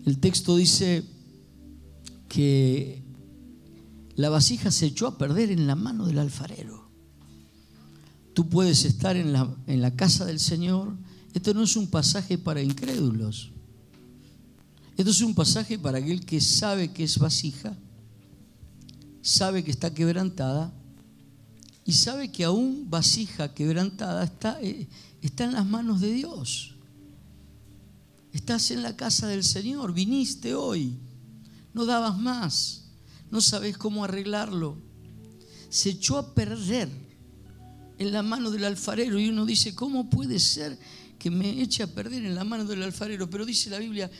El 0.07 0.19
texto 0.19 0.57
dice 0.57 1.05
que 2.29 3.03
la 4.17 4.31
vasija 4.31 4.71
se 4.71 4.87
echó 4.87 5.07
a 5.07 5.19
perder 5.19 5.51
en 5.51 5.67
la 5.67 5.75
mano 5.75 6.07
del 6.07 6.19
alfarero. 6.19 6.91
Tú 8.35 8.49
puedes 8.49 8.85
estar 8.85 9.17
en 9.17 9.33
la, 9.33 9.55
en 9.67 9.83
la 9.83 9.95
casa 9.95 10.25
del 10.25 10.41
Señor. 10.41 10.97
Esto 11.35 11.53
no 11.53 11.63
es 11.63 11.77
un 11.77 11.89
pasaje 11.89 12.39
para 12.39 12.63
incrédulos. 12.63 13.51
Esto 14.97 15.11
es 15.11 15.21
un 15.21 15.35
pasaje 15.35 15.79
para 15.79 15.99
aquel 15.99 16.25
que 16.25 16.41
sabe 16.41 16.93
que 16.93 17.05
es 17.05 17.19
vasija 17.19 17.77
sabe 19.23 19.63
que 19.63 19.71
está 19.71 19.95
quebrantada 19.95 20.73
y 21.85 21.93
sabe 21.93 22.31
que 22.31 22.45
aún 22.45 22.91
vasija 22.91 23.55
quebrantada 23.55 24.25
está, 24.25 24.61
eh, 24.61 24.89
está 25.23 25.45
en 25.45 25.53
las 25.53 25.65
manos 25.65 26.01
de 26.01 26.13
Dios. 26.13 26.75
Estás 28.33 28.71
en 28.71 28.83
la 28.83 28.97
casa 28.97 29.29
del 29.29 29.45
Señor, 29.45 29.93
viniste 29.93 30.55
hoy, 30.55 30.97
no 31.75 31.85
dabas 31.85 32.19
más, 32.19 32.85
no 33.31 33.41
sabes 33.41 33.77
cómo 33.77 34.05
arreglarlo. 34.05 34.79
Se 35.69 35.91
echó 35.91 36.19
a 36.19 36.35
perder 36.35 36.89
en 37.99 38.13
la 38.13 38.23
mano 38.23 38.51
del 38.51 38.65
alfarero 38.65 39.19
y 39.19 39.29
uno 39.29 39.47
dice, 39.47 39.75
¿cómo 39.75 40.09
puede 40.09 40.39
ser 40.39 40.79
que 41.19 41.31
me 41.31 41.63
eche 41.63 41.83
a 41.83 41.95
perder 41.95 42.25
en 42.25 42.35
la 42.35 42.45
mano 42.45 42.65
del 42.65 42.83
alfarero? 42.83 43.29
Pero 43.29 43.45
dice 43.45 43.71
la 43.71 43.79
Biblia, 43.79 44.11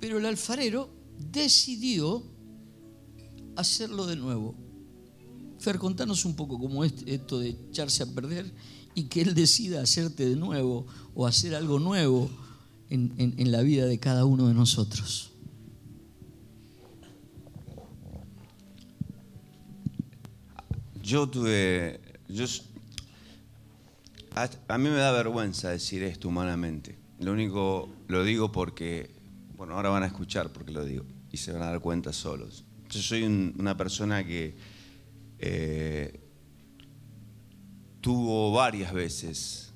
pero 0.00 0.18
el 0.18 0.26
alfarero 0.26 0.90
decidió 1.32 2.35
hacerlo 3.56 4.06
de 4.06 4.16
nuevo. 4.16 4.54
Fer, 5.58 5.78
contanos 5.78 6.24
un 6.24 6.36
poco 6.36 6.58
cómo 6.58 6.84
es 6.84 6.94
esto 7.06 7.40
de 7.40 7.48
echarse 7.48 8.02
a 8.02 8.06
perder 8.06 8.52
y 8.94 9.04
que 9.04 9.22
Él 9.22 9.34
decida 9.34 9.82
hacerte 9.82 10.28
de 10.28 10.36
nuevo 10.36 10.86
o 11.14 11.26
hacer 11.26 11.54
algo 11.54 11.78
nuevo 11.78 12.30
en, 12.88 13.52
la 13.52 13.62
vida 13.62 13.86
de 13.86 13.98
cada 13.98 14.24
uno 14.24 14.48
de 14.48 14.54
nosotros. 14.54 15.32
Yo 21.02 21.28
tuve. 21.28 22.00
Yo, 22.28 22.44
a, 24.34 24.48
a, 24.68 24.78
mí 24.78 24.88
me 24.88 24.96
da 24.96 25.12
vergüenza 25.12 25.70
decir 25.70 26.02
esto 26.02 26.28
humanamente. 26.28 26.98
Lo 27.20 27.32
único. 27.32 27.88
Lo 28.08 28.24
digo 28.24 28.50
porque. 28.50 29.10
Bueno, 29.56 29.74
ahora 29.74 29.90
van 29.90 30.02
a 30.02 30.06
escuchar 30.06 30.52
porque 30.52 30.72
lo 30.72 30.84
digo. 30.84 31.04
Y 31.30 31.36
se 31.36 31.52
van 31.52 31.62
a 31.62 31.66
dar 31.66 31.80
cuenta 31.80 32.12
solos. 32.12 32.65
Yo 32.90 33.00
soy 33.00 33.24
un, 33.24 33.54
una 33.58 33.76
persona 33.76 34.24
que. 34.24 34.56
Eh, 35.38 36.20
tuvo 38.06 38.52
varias 38.52 38.92
veces 38.92 39.74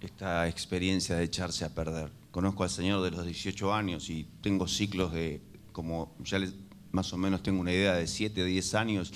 esta 0.00 0.48
experiencia 0.48 1.14
de 1.14 1.22
echarse 1.22 1.64
a 1.64 1.72
perder. 1.72 2.10
Conozco 2.32 2.64
al 2.64 2.70
Señor 2.70 3.04
de 3.04 3.12
los 3.12 3.24
18 3.24 3.72
años 3.72 4.10
y 4.10 4.24
tengo 4.40 4.66
ciclos 4.66 5.12
de, 5.12 5.40
como 5.70 6.16
ya 6.24 6.40
les, 6.40 6.54
más 6.90 7.12
o 7.12 7.16
menos 7.16 7.40
tengo 7.40 7.60
una 7.60 7.72
idea, 7.72 7.94
de 7.94 8.08
7 8.08 8.42
o 8.42 8.46
10 8.46 8.74
años 8.74 9.12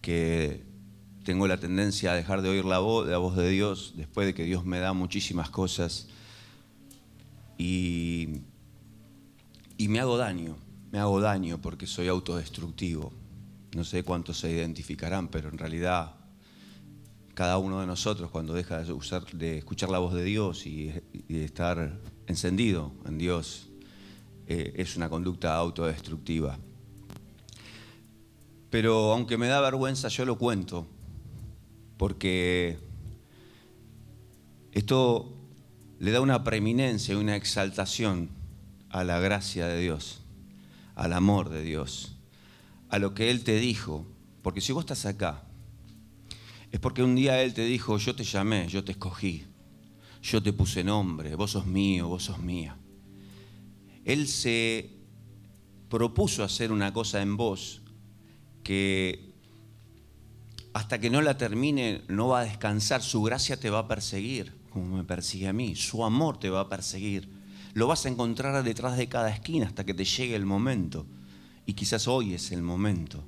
que 0.00 0.64
tengo 1.24 1.46
la 1.46 1.58
tendencia 1.58 2.10
a 2.10 2.16
dejar 2.16 2.42
de 2.42 2.48
oír 2.48 2.64
la 2.64 2.80
voz, 2.80 3.06
la 3.06 3.18
voz 3.18 3.36
de 3.36 3.48
Dios 3.48 3.94
después 3.96 4.26
de 4.26 4.34
que 4.34 4.42
Dios 4.42 4.64
me 4.64 4.80
da 4.80 4.92
muchísimas 4.92 5.48
cosas 5.48 6.08
y, 7.56 8.40
y 9.78 9.86
me 9.86 10.00
hago 10.00 10.16
daño, 10.16 10.56
me 10.94 11.00
hago 11.00 11.20
daño 11.20 11.60
porque 11.60 11.88
soy 11.88 12.06
autodestructivo. 12.06 13.12
No 13.74 13.82
sé 13.82 14.04
cuántos 14.04 14.38
se 14.38 14.52
identificarán, 14.52 15.26
pero 15.26 15.48
en 15.48 15.58
realidad 15.58 16.14
cada 17.34 17.58
uno 17.58 17.80
de 17.80 17.86
nosotros 17.88 18.30
cuando 18.30 18.54
deja 18.54 18.78
de, 18.84 18.92
usar, 18.92 19.26
de 19.32 19.58
escuchar 19.58 19.90
la 19.90 19.98
voz 19.98 20.14
de 20.14 20.22
Dios 20.22 20.66
y, 20.66 20.92
de 21.28 21.44
estar 21.44 21.98
encendido 22.28 22.92
en 23.06 23.18
Dios, 23.18 23.70
eh, 24.46 24.72
es 24.76 24.96
una 24.96 25.08
conducta 25.08 25.56
autodestructiva. 25.56 26.60
Pero 28.70 29.12
aunque 29.12 29.36
me 29.36 29.48
da 29.48 29.60
vergüenza, 29.60 30.06
yo 30.06 30.24
lo 30.24 30.38
cuento, 30.38 30.86
porque 31.96 32.78
esto 34.70 35.34
le 35.98 36.12
da 36.12 36.20
una 36.20 36.44
preeminencia 36.44 37.14
y 37.14 37.16
una 37.16 37.34
exaltación 37.34 38.28
a 38.90 39.02
la 39.02 39.18
gracia 39.18 39.66
de 39.66 39.80
Dios, 39.80 40.20
al 40.94 41.12
amor 41.12 41.48
de 41.48 41.62
Dios, 41.62 42.16
a 42.88 42.98
lo 42.98 43.14
que 43.14 43.30
Él 43.30 43.44
te 43.44 43.58
dijo. 43.58 44.06
Porque 44.42 44.60
si 44.60 44.72
vos 44.72 44.84
estás 44.84 45.06
acá, 45.06 45.44
es 46.70 46.80
porque 46.80 47.02
un 47.02 47.14
día 47.14 47.42
Él 47.42 47.54
te 47.54 47.64
dijo, 47.64 47.98
yo 47.98 48.14
te 48.14 48.24
llamé, 48.24 48.68
yo 48.68 48.84
te 48.84 48.92
escogí, 48.92 49.44
yo 50.22 50.42
te 50.42 50.52
puse 50.52 50.84
nombre, 50.84 51.34
vos 51.34 51.52
sos 51.52 51.66
mío, 51.66 52.08
vos 52.08 52.24
sos 52.24 52.38
mía. 52.38 52.76
Él 54.04 54.28
se 54.28 54.90
propuso 55.88 56.44
hacer 56.44 56.72
una 56.72 56.92
cosa 56.92 57.22
en 57.22 57.36
vos 57.36 57.82
que 58.62 59.32
hasta 60.74 60.98
que 60.98 61.08
no 61.08 61.22
la 61.22 61.38
termine 61.38 62.02
no 62.08 62.28
va 62.28 62.40
a 62.40 62.44
descansar, 62.44 63.00
su 63.00 63.22
gracia 63.22 63.58
te 63.58 63.70
va 63.70 63.80
a 63.80 63.88
perseguir, 63.88 64.52
como 64.70 64.96
me 64.96 65.04
persigue 65.04 65.46
a 65.46 65.52
mí, 65.52 65.76
su 65.76 66.04
amor 66.04 66.38
te 66.38 66.50
va 66.50 66.60
a 66.60 66.68
perseguir. 66.68 67.28
Lo 67.74 67.86
vas 67.86 68.06
a 68.06 68.08
encontrar 68.08 68.62
detrás 68.64 68.96
de 68.96 69.08
cada 69.08 69.30
esquina 69.30 69.66
hasta 69.66 69.84
que 69.84 69.94
te 69.94 70.04
llegue 70.04 70.34
el 70.34 70.46
momento. 70.46 71.06
Y 71.66 71.74
quizás 71.74 72.08
hoy 72.08 72.34
es 72.34 72.52
el 72.52 72.62
momento 72.62 73.22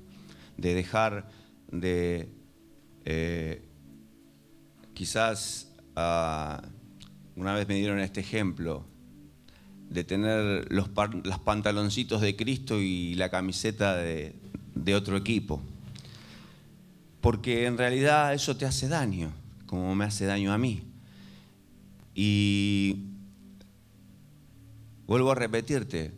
de 0.57 0.75
dejar 0.75 1.29
de... 1.71 2.31
Eh, 3.05 3.63
quizás 4.95 5.73
uh, 5.97 6.67
una 7.37 7.55
vez 7.55 7.69
me 7.69 7.75
dieron 7.75 8.01
este 8.01 8.21
ejemplo, 8.21 8.85
de 9.91 10.05
tener 10.05 10.73
los, 10.73 10.91
los 11.23 11.39
pantaloncitos 11.39 12.21
de 12.21 12.35
Cristo 12.35 12.81
y 12.81 13.15
la 13.15 13.31
camiseta 13.31 13.97
de, 13.97 14.35
de 14.75 14.95
otro 14.95 15.17
equipo. 15.17 15.63
Porque 17.21 17.67
en 17.67 17.79
realidad 17.79 18.35
eso 18.35 18.57
te 18.57 18.65
hace 18.65 18.89
daño, 18.89 19.33
como 19.67 19.95
me 19.95 20.05
hace 20.05 20.25
daño 20.25 20.53
a 20.53 20.59
mí. 20.59 20.83
Y 22.15 23.06
vuelvo 25.07 25.33
a 25.33 25.35
repetirte, 25.35 26.13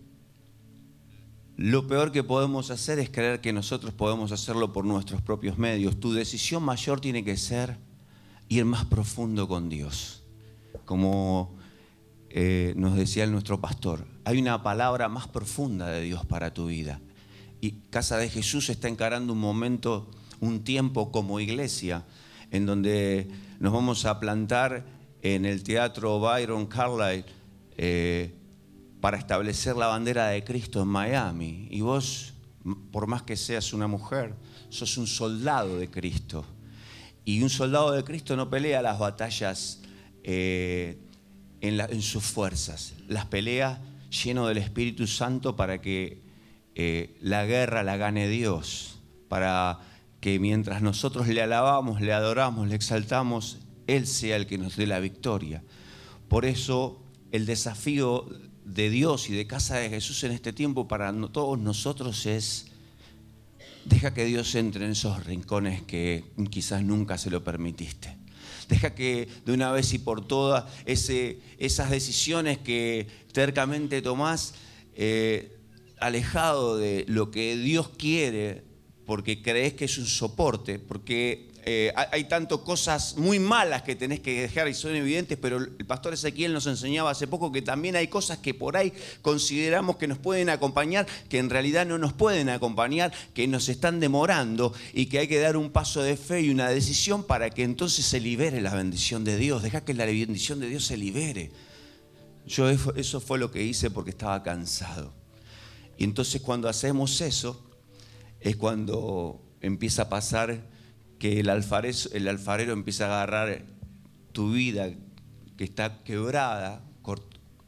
lo 1.57 1.88
peor 1.88 2.12
que 2.12 2.22
podemos 2.22 2.70
hacer 2.70 3.01
es 3.01 3.11
creer 3.11 3.40
que 3.40 3.53
nosotros 3.53 3.92
podemos 3.92 4.31
hacerlo 4.31 4.72
por 4.72 4.85
nuestros 4.85 5.22
propios 5.22 5.59
medios. 5.59 5.98
Tu 5.98 6.12
decisión 6.12 6.62
mayor 6.62 7.01
tiene 7.01 7.24
que 7.24 7.37
ser 7.37 7.79
ir 8.48 8.64
más 8.64 8.85
profundo 8.85 9.48
con 9.48 9.68
Dios. 9.68 10.22
Como 10.85 11.57
eh, 12.31 12.74
nos 12.77 12.96
decía 12.96 13.27
nuestro 13.27 13.61
pastor, 13.61 14.07
hay 14.24 14.38
una 14.38 14.62
palabra 14.62 15.09
más 15.09 15.27
profunda 15.27 15.88
de 15.88 16.03
Dios 16.03 16.24
para 16.27 16.55
tu 16.55 16.66
vida. 16.66 17.01
Y 17.61 17.72
Casa 17.90 18.18
de 18.18 18.29
Jesús 18.29 18.70
está 18.70 18.87
encarando 18.87 19.33
un 19.33 19.40
momento, 19.40 20.09
un 20.38 20.62
tiempo 20.62 21.11
como 21.11 21.40
iglesia, 21.40 22.05
en 22.53 22.66
donde 22.66 23.29
nos 23.59 23.72
vamos 23.72 24.05
a 24.05 24.20
plantar 24.20 24.87
en 25.22 25.44
el 25.44 25.64
Teatro 25.64 26.20
Byron 26.20 26.66
Carlyle 26.66 27.24
eh, 27.77 28.38
para 29.00 29.18
establecer 29.18 29.76
la 29.76 29.87
bandera 29.87 30.28
de 30.28 30.42
Cristo 30.44 30.82
en 30.82 30.88
Miami. 30.88 31.68
Y 31.70 31.80
vos, 31.80 32.34
por 32.90 33.06
más 33.06 33.22
que 33.22 33.37
seas 33.37 33.72
una 33.72 33.87
mujer, 33.87 34.34
sos 34.68 34.96
un 34.98 35.06
soldado 35.06 35.78
de 35.78 35.88
Cristo. 35.88 36.44
Y 37.24 37.42
un 37.42 37.50
soldado 37.50 37.92
de 37.92 38.04
Cristo 38.04 38.37
no 38.37 38.48
pelea 38.50 38.82
las 38.82 38.98
batallas 38.98 39.82
eh, 40.24 40.98
en, 41.61 42.02
sus 42.02 42.24
fuerzas, 42.24 42.94
las 43.08 43.26
pelea 43.26 43.82
lleno 44.24 44.46
del 44.46 44.58
Espíritu 44.58 45.06
Santo 45.06 45.54
para 45.54 45.80
que 45.80 46.22
eh, 46.74 47.16
la 47.20 47.44
guerra 47.44 47.82
la 47.82 47.96
gane 47.96 48.28
Dios, 48.28 49.00
para 49.28 49.80
que 50.20 50.38
mientras 50.38 50.82
nosotros 50.82 51.28
le 51.28 51.42
alabamos, 51.42 52.00
le 52.00 52.12
adoramos, 52.12 52.68
le 52.68 52.74
exaltamos, 52.74 53.58
Él 53.87 54.06
sea 54.06 54.37
el 54.37 54.46
que 54.46 54.58
nos 54.58 54.76
dé 54.76 54.87
la 54.87 55.00
victoria. 55.00 55.62
Por 56.28 56.44
eso 56.44 57.02
el 57.30 57.46
desafío 57.46 58.26
de 58.68 58.90
Dios 58.90 59.31
y 59.31 59.35
de 59.35 59.46
casa 59.46 59.78
de 59.78 59.88
Jesús 59.88 60.22
en 60.24 60.33
este 60.33 60.52
tiempo 60.52 60.87
para 60.87 61.12
todos 61.31 61.59
nosotros 61.59 62.26
es, 62.26 62.66
deja 63.85 64.12
que 64.12 64.26
Dios 64.26 64.54
entre 64.54 64.85
en 64.85 64.92
esos 64.92 65.24
rincones 65.24 65.83
que 65.83 66.24
quizás 66.50 66.83
nunca 66.83 67.16
se 67.16 67.31
lo 67.31 67.42
permitiste. 67.42 68.16
Deja 68.68 68.94
que 68.94 69.26
de 69.46 69.52
una 69.52 69.72
vez 69.72 69.94
y 69.94 69.98
por 69.98 70.26
todas 70.26 70.64
ese, 70.85 71.40
esas 71.59 71.90
decisiones 71.90 72.59
que 72.59 73.07
tercamente 73.33 74.02
tomás, 74.02 74.54
eh, 74.94 75.57
alejado 75.98 76.76
de 76.76 77.07
lo 77.09 77.31
que 77.31 77.57
Dios 77.57 77.88
quiere 77.88 78.64
porque 79.07 79.40
crees 79.40 79.72
que 79.72 79.87
es 79.87 79.96
un 79.96 80.07
soporte, 80.07 80.78
porque 80.78 81.48
eh, 81.70 81.92
hay 81.94 82.24
tantas 82.24 82.61
cosas 82.61 83.18
muy 83.18 83.38
malas 83.38 83.83
que 83.83 83.94
tenés 83.94 84.20
que 84.20 84.40
dejar 84.40 84.68
y 84.68 84.72
son 84.72 84.94
evidentes, 84.94 85.37
pero 85.37 85.59
el 85.59 85.85
pastor 85.85 86.14
Ezequiel 86.14 86.54
nos 86.54 86.66
enseñaba 86.66 87.11
hace 87.11 87.26
poco 87.26 87.52
que 87.52 87.61
también 87.61 87.94
hay 87.94 88.09
cosas 88.09 88.38
que 88.38 88.54
por 88.54 88.78
ahí 88.78 88.90
consideramos 89.20 89.98
que 89.98 90.09
nos 90.09 90.16
pueden 90.16 90.48
acompañar, 90.48 91.07
que 91.28 91.37
en 91.37 91.50
realidad 91.50 91.85
no 91.85 91.98
nos 91.98 92.14
pueden 92.14 92.48
acompañar, 92.48 93.12
que 93.35 93.46
nos 93.46 93.68
están 93.68 94.00
demorando 94.00 94.72
y 94.94 95.07
que 95.07 95.18
hay 95.18 95.28
que 95.28 95.40
dar 95.40 95.59
un 95.59 95.68
paso 95.70 96.00
de 96.00 96.16
fe 96.16 96.40
y 96.40 96.48
una 96.48 96.70
decisión 96.70 97.22
para 97.22 97.50
que 97.50 97.64
entonces 97.64 98.07
se 98.07 98.18
libere 98.18 98.62
la 98.62 98.74
bendición 98.74 99.22
de 99.22 99.37
Dios. 99.37 99.62
Deja 99.62 99.85
que 99.85 99.92
la 99.92 100.07
bendición 100.07 100.61
de 100.61 100.70
Dios 100.70 100.87
se 100.87 100.96
libere. 100.96 101.50
Yo 102.46 102.70
eso 102.70 103.20
fue 103.20 103.38
lo 103.38 103.50
que 103.50 103.62
hice 103.62 103.90
porque 103.90 104.12
estaba 104.12 104.42
cansado. 104.42 105.12
Y 105.98 106.04
entonces 106.04 106.40
cuando 106.40 106.66
hacemos 106.66 107.20
eso, 107.20 107.62
es 108.40 108.57
cuando 108.57 109.42
empieza 109.61 110.04
a 110.04 110.09
pasar 110.09 110.78
que 111.18 111.40
el 111.40 111.48
alfarero, 111.48 112.72
empieza 112.72 113.07
a 113.07 113.22
agarrar 113.22 113.64
tu 114.33 114.52
vida 114.52 114.90
que 115.57 115.64
está 115.64 116.02
quebrada, 116.04 116.83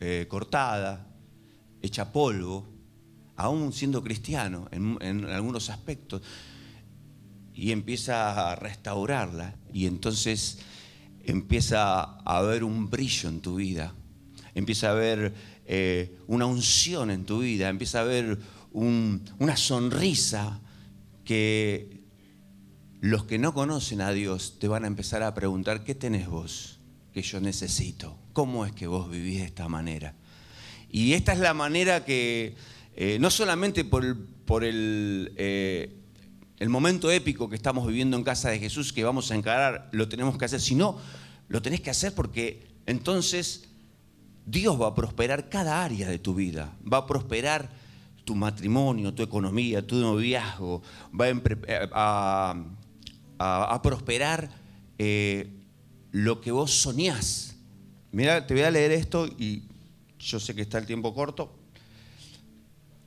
eh, 0.01 0.27
cortada, 0.29 1.07
hecha 1.83 2.13
polvo, 2.13 2.69
aún 3.37 3.73
siendo 3.73 4.03
cristiano 4.03 4.69
en, 4.71 4.99
en 5.01 5.25
algunos 5.25 5.71
aspectos, 5.71 6.23
y 7.55 7.73
empieza 7.73 8.51
a 8.51 8.55
restaurarla. 8.55 9.57
Y 9.73 9.87
entonces 9.87 10.59
empieza 11.25 12.03
a 12.03 12.39
haber 12.39 12.65
un 12.65 12.89
brillo 12.89 13.29
en 13.29 13.41
tu 13.41 13.57
vida, 13.57 13.95
empieza 14.55 14.89
a 14.89 14.93
haber 14.93 15.35
eh, 15.67 16.19
una 16.27 16.47
unción 16.47 17.11
en 17.11 17.25
tu 17.25 17.41
vida, 17.41 17.69
empieza 17.69 17.99
a 17.99 18.03
haber 18.03 18.39
una 18.73 19.57
sonrisa 19.57 20.61
que 21.25 22.00
los 23.01 23.25
que 23.25 23.39
no 23.39 23.55
conocen 23.55 24.03
a 24.03 24.13
Dios 24.13 24.59
te 24.59 24.69
van 24.69 24.85
a 24.85 24.87
empezar 24.87 25.23
a 25.23 25.35
preguntar, 25.35 25.85
¿qué 25.85 25.95
tenés 25.95 26.29
vos 26.29 26.79
que 27.13 27.23
yo 27.23 27.41
necesito? 27.41 28.19
¿Cómo 28.33 28.67
es 28.67 28.73
que 28.73 28.87
vos 28.87 29.11
vivís 29.11 29.39
de 29.39 29.47
esta 29.47 29.69
manera? 29.69 30.15
Y 30.91 31.15
esta 31.15 31.33
es 31.33 31.39
la 31.39 31.55
manera 31.55 32.05
que, 32.05 32.55
eh, 32.95 33.19
no 33.21 33.31
solamente 33.31 33.85
por 33.85 34.05
el, 34.65 35.33
eh, 35.37 35.97
el 36.59 36.69
momento 36.69 37.11
épico 37.11 37.49
que 37.49 37.57
estamos 37.57 37.87
viviendo 37.87 38.19
en 38.19 38.23
casa 38.23 38.51
de 38.51 38.59
Jesús, 38.59 38.93
que 38.93 39.03
vamos 39.03 39.31
a 39.31 39.35
encarar, 39.35 39.89
lo 39.93 40.09
tenemos 40.09 40.37
que 40.37 40.45
hacer. 40.45 40.61
Si 40.61 40.75
no, 40.75 40.99
lo 41.49 41.63
tenés 41.63 41.81
que 41.81 41.91
hacer 41.91 42.15
porque 42.15 42.69
entonces 42.87 43.71
Dios 44.45 44.81
va 44.81 44.89
a 44.89 44.95
prosperar 44.95 45.49
cada 45.49 45.83
área 45.83 46.07
de 46.09 46.19
tu 46.19 46.35
vida. 46.35 46.77
Va 46.91 46.99
a 46.99 47.07
prosperar 47.07 47.71
tu 48.25 48.35
matrimonio, 48.35 49.15
tu 49.15 49.23
economía, 49.23 49.87
tu 49.87 49.97
noviazgo. 49.97 50.83
Va 51.19 51.27
a, 51.93 52.55
prosperar 53.83 54.51
eh, 54.99 55.51
lo 56.13 56.41
que 56.41 56.53
vos 56.53 56.73
soñás. 56.73 57.57
Mira, 58.13 58.47
te 58.47 58.55
voy 58.55 58.65
a 58.65 58.71
leer 58.71 58.93
esto 58.93 59.27
y 59.27 59.63
yo 60.19 60.39
sé 60.39 60.55
que 60.55 60.63
está 60.63 60.79
el 60.79 60.87
tiempo 60.87 61.15
corto. 61.15 61.57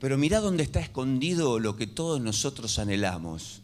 Pero 0.00 0.18
mira 0.18 0.40
dónde 0.40 0.64
está 0.64 0.80
escondido 0.80 1.58
lo 1.58 1.76
que 1.76 1.86
todos 1.86 2.20
nosotros 2.20 2.78
anhelamos, 2.78 3.62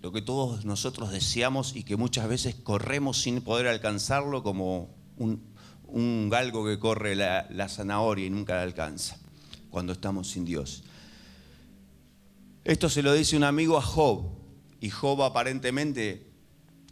lo 0.00 0.12
que 0.12 0.22
todos 0.22 0.64
nosotros 0.64 1.10
deseamos 1.10 1.74
y 1.74 1.82
que 1.82 1.96
muchas 1.96 2.28
veces 2.28 2.54
corremos 2.54 3.22
sin 3.22 3.40
poder 3.40 3.66
alcanzarlo 3.66 4.42
como 4.42 4.90
un, 5.16 5.40
galgo 6.28 6.66
que 6.66 6.78
corre 6.78 7.16
la, 7.16 7.46
la 7.50 7.68
zanahoria 7.68 8.26
y 8.26 8.30
nunca 8.30 8.56
la 8.56 8.62
alcanza 8.62 9.18
cuando 9.70 9.92
estamos 9.92 10.28
sin 10.28 10.44
Dios. 10.44 10.84
Esto 12.64 12.88
se 12.88 13.02
lo 13.02 13.12
dice 13.12 13.36
un 13.36 13.44
amigo 13.44 13.76
a 13.78 13.82
Job 13.82 14.41
y 14.82 14.90
Job 14.90 15.22
aparentemente 15.22 16.26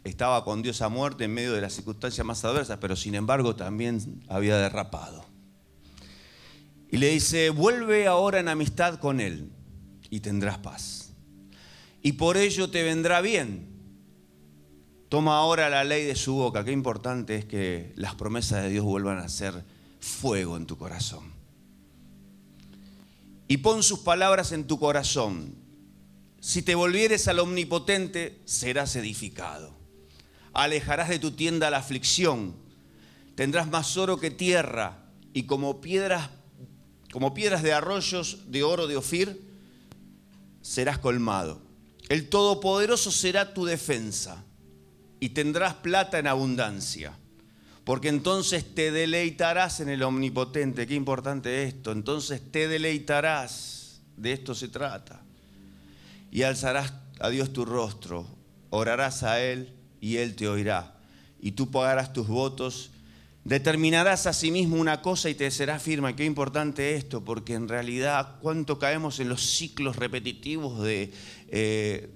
estaba 0.05 0.45
con 0.45 0.61
Dios 0.61 0.81
a 0.81 0.87
muerte 0.87 1.25
en 1.25 1.33
medio 1.33 1.51
de 1.51 1.59
las 1.59 1.73
circunstancias 1.73 2.25
más 2.25 2.43
adversas, 2.45 2.77
pero 2.79 2.95
sin 2.95 3.15
embargo 3.15 3.57
también 3.57 4.23
había 4.29 4.55
derrapado. 4.55 5.25
Y 6.89 6.97
le 6.97 7.09
dice, 7.09 7.49
vuelve 7.49 8.07
ahora 8.07 8.39
en 8.39 8.47
amistad 8.47 8.97
con 8.97 9.19
Él 9.19 9.51
y 10.09 10.21
tendrás 10.21 10.59
paz. 10.59 11.11
Y 12.01 12.13
por 12.13 12.37
ello 12.37 12.69
te 12.69 12.81
vendrá 12.81 13.19
bien. 13.19 13.67
Toma 15.09 15.37
ahora 15.37 15.69
la 15.69 15.83
ley 15.83 16.05
de 16.05 16.15
su 16.15 16.35
boca. 16.35 16.63
Qué 16.63 16.71
importante 16.71 17.35
es 17.35 17.43
que 17.43 17.91
las 17.97 18.15
promesas 18.15 18.63
de 18.63 18.69
Dios 18.69 18.85
vuelvan 18.85 19.17
a 19.17 19.27
ser 19.27 19.65
fuego 19.99 20.55
en 20.55 20.65
tu 20.65 20.77
corazón. 20.77 21.33
Y 23.49 23.57
pon 23.57 23.83
sus 23.83 23.99
palabras 23.99 24.53
en 24.53 24.65
tu 24.65 24.79
corazón. 24.79 25.60
Si 26.41 26.61
te 26.61 26.75
volvieres 26.75 27.29
al 27.29 27.39
omnipotente, 27.39 28.41
serás 28.43 28.97
edificado. 28.97 29.73
Alejarás 30.51 31.07
de 31.07 31.19
tu 31.19 31.31
tienda 31.31 31.69
la 31.69 31.77
aflicción. 31.77 32.55
Tendrás 33.35 33.69
más 33.69 33.95
oro 33.95 34.17
que 34.17 34.31
tierra 34.31 35.05
y 35.33 35.43
como 35.43 35.79
piedras 35.79 36.29
como 37.11 37.33
piedras 37.33 37.61
de 37.61 37.73
arroyos 37.73 38.51
de 38.51 38.63
oro 38.63 38.87
de 38.87 38.95
Ofir, 38.95 39.41
serás 40.61 40.97
colmado. 40.97 41.61
El 42.09 42.29
Todopoderoso 42.29 43.11
será 43.11 43.53
tu 43.53 43.65
defensa 43.65 44.43
y 45.19 45.29
tendrás 45.29 45.75
plata 45.75 46.19
en 46.19 46.27
abundancia, 46.27 47.13
porque 47.83 48.07
entonces 48.07 48.73
te 48.73 48.91
deleitarás 48.91 49.81
en 49.81 49.89
el 49.89 50.03
Omnipotente. 50.03 50.87
Qué 50.87 50.95
importante 50.95 51.63
esto. 51.63 51.91
Entonces 51.91 52.41
te 52.51 52.67
deleitarás. 52.67 54.01
De 54.17 54.33
esto 54.33 54.53
se 54.53 54.67
trata. 54.67 55.23
Y 56.31 56.43
alzarás 56.43 56.93
a 57.19 57.29
Dios 57.29 57.53
tu 57.53 57.65
rostro, 57.65 58.25
orarás 58.69 59.23
a 59.23 59.41
Él 59.41 59.73
y 59.99 60.17
Él 60.17 60.35
te 60.35 60.47
oirá. 60.47 60.95
Y 61.39 61.51
tú 61.51 61.69
pagarás 61.69 62.13
tus 62.13 62.27
votos 62.27 62.91
Determinarás 63.43 64.27
a 64.27 64.33
sí 64.33 64.51
mismo 64.51 64.75
una 64.75 65.01
cosa 65.01 65.29
y 65.29 65.33
te 65.33 65.49
será 65.49 65.79
firme. 65.79 66.15
Qué 66.15 66.25
importante 66.25 66.95
esto, 66.95 67.25
porque 67.25 67.55
en 67.55 67.67
realidad 67.67 68.35
cuánto 68.39 68.77
caemos 68.77 69.19
en 69.19 69.29
los 69.29 69.41
ciclos 69.41 69.95
repetitivos 69.95 70.81
de, 70.83 71.11
eh, 71.47 72.09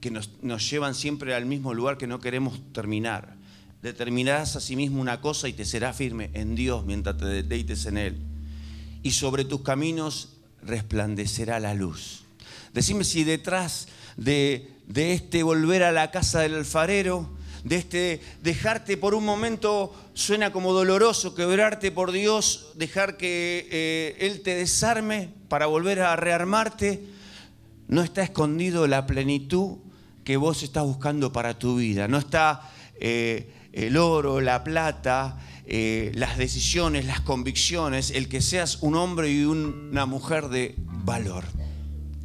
que 0.00 0.10
nos, 0.10 0.30
nos, 0.42 0.68
llevan 0.68 0.94
siempre 0.94 1.34
al 1.34 1.46
mismo 1.46 1.72
lugar 1.72 1.96
que 1.96 2.06
no 2.06 2.20
queremos 2.20 2.60
terminar. 2.72 3.36
Determinarás 3.80 4.56
a 4.56 4.60
sí 4.60 4.76
mismo 4.76 5.00
una 5.00 5.22
cosa 5.22 5.48
y 5.48 5.54
te 5.54 5.64
será 5.64 5.94
firme 5.94 6.30
en 6.34 6.54
Dios 6.54 6.84
mientras 6.84 7.16
te 7.16 7.24
deleites 7.24 7.86
en 7.86 7.96
Él. 7.96 8.18
Y 9.02 9.12
sobre 9.12 9.46
tus 9.46 9.62
caminos 9.62 10.36
resplandecerá 10.62 11.58
la 11.58 11.72
luz. 11.72 12.23
Decime 12.74 13.04
si 13.04 13.22
detrás 13.22 13.86
de, 14.16 14.68
este 14.94 15.44
volver 15.44 15.84
a 15.84 15.92
la 15.92 16.10
casa 16.10 16.40
del 16.40 16.56
alfarero, 16.56 17.30
de 17.62 17.76
este 17.76 18.20
dejarte 18.42 18.96
por 18.96 19.14
un 19.14 19.24
momento, 19.24 19.94
suena 20.12 20.52
como 20.52 20.72
doloroso, 20.72 21.36
quebrarte 21.36 21.92
por 21.92 22.10
Dios, 22.10 22.72
dejar 22.74 23.16
que 23.16 23.68
eh, 23.70 24.16
Él 24.18 24.42
te 24.42 24.56
desarme 24.56 25.30
para 25.48 25.66
volver 25.66 26.00
a 26.00 26.16
rearmarte, 26.16 27.00
no 27.86 28.02
está 28.02 28.24
escondido 28.24 28.88
la 28.88 29.06
plenitud 29.06 29.76
que 30.24 30.36
vos 30.36 30.64
estás 30.64 30.82
buscando 30.82 31.32
para 31.32 31.56
tu 31.56 31.76
vida, 31.76 32.08
no 32.08 32.18
está 32.18 32.72
eh, 32.98 33.52
el 33.72 33.96
oro, 33.96 34.40
la 34.40 34.64
plata, 34.64 35.38
eh, 35.66 36.10
las 36.16 36.38
decisiones, 36.38 37.06
las 37.06 37.20
convicciones, 37.20 38.10
el 38.10 38.28
que 38.28 38.40
seas 38.40 38.82
un 38.82 38.96
hombre 38.96 39.30
y 39.30 39.44
una 39.44 40.06
mujer 40.06 40.48
de 40.48 40.74
valor. 40.76 41.44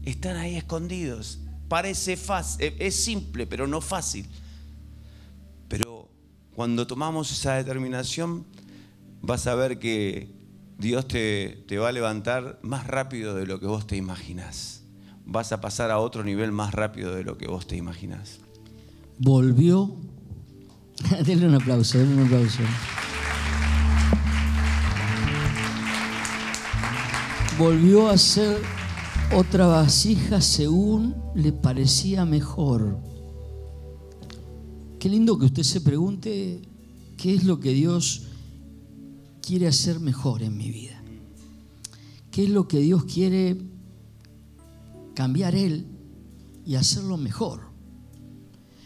Están 0.06 0.38
ahí 0.38 0.56
escondidos. 0.56 1.40
Parece 1.68 2.18
fácil, 2.18 2.74
es 2.80 2.96
simple, 2.96 3.46
pero 3.46 3.68
no 3.68 3.82
fácil. 3.82 4.26
Cuando 6.56 6.86
tomamos 6.88 7.32
esa 7.32 7.54
determinación, 7.54 8.46
vas 9.22 9.48
a 9.48 9.56
ver 9.56 9.80
que 9.80 10.30
Dios 10.78 11.08
te, 11.08 11.66
va 11.80 11.90
a 11.90 11.92
levantar 11.92 12.60
más 12.64 12.86
rápido 12.88 13.36
de 13.36 13.46
lo 13.46 13.60
que 13.60 13.66
vos 13.66 13.88
te 13.88 13.96
imaginás. 13.96 14.84
Vas 15.26 15.52
a 15.52 15.62
pasar 15.62 15.92
a 15.92 16.00
otro 16.00 16.24
nivel 16.24 16.52
más 16.52 16.74
rápido 16.74 17.16
de 17.16 17.24
lo 17.24 17.38
que 17.38 17.48
vos 17.48 17.68
te 17.68 17.78
imaginás. 17.78 18.40
Volvió. 19.20 19.96
denle 21.26 21.48
un 21.48 21.56
aplauso, 21.56 21.98
denle 21.98 22.16
un 22.16 22.26
aplauso. 22.26 22.64
Volvió 27.58 28.10
a 28.10 28.18
ser 28.18 28.79
otra 29.36 29.68
vasija 29.68 30.42
según 30.42 31.16
le 31.36 31.52
parecía 31.52 32.26
mejor. 32.26 33.00
Qué 35.00 35.08
lindo 35.08 35.38
que 35.38 35.46
usted 35.46 35.64
se 35.64 35.82
pregunte 35.82 36.62
qué 37.16 37.36
es 37.36 37.44
lo 37.44 37.60
que 37.60 37.72
Dios 37.72 38.24
quiere 39.42 39.68
hacer 39.68 40.00
mejor 40.00 40.42
en 40.42 40.58
mi 40.58 40.72
vida. 40.72 41.02
¿Qué 42.32 42.44
es 42.46 42.50
lo 42.50 42.68
que 42.68 42.80
Dios 42.80 43.06
quiere 43.06 43.58
cambiar 45.14 45.56
Él 45.56 45.86
y 46.66 46.76
hacerlo 46.76 47.18
mejor? 47.18 47.62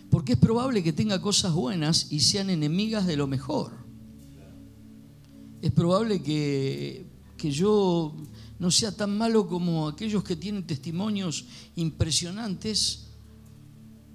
Porque 0.09 0.33
es 0.33 0.39
probable 0.39 0.83
que 0.83 0.93
tenga 0.93 1.21
cosas 1.21 1.53
buenas 1.53 2.11
y 2.11 2.19
sean 2.19 2.49
enemigas 2.49 3.07
de 3.07 3.17
lo 3.17 3.27
mejor. 3.27 3.71
Es 5.61 5.71
probable 5.71 6.21
que, 6.21 7.07
que 7.37 7.49
yo 7.49 8.13
no 8.63 8.71
sea 8.71 8.95
tan 8.95 9.17
malo 9.17 9.45
como 9.45 9.89
aquellos 9.89 10.23
que 10.23 10.37
tienen 10.37 10.65
testimonios 10.65 11.43
impresionantes 11.75 13.09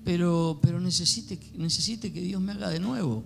pero, 0.05 0.59
pero 0.63 0.81
necesite, 0.81 1.39
necesite 1.55 2.11
que 2.11 2.23
Dios 2.23 2.41
me 2.41 2.53
haga 2.53 2.71
de 2.71 2.81
nuevo. 2.81 3.25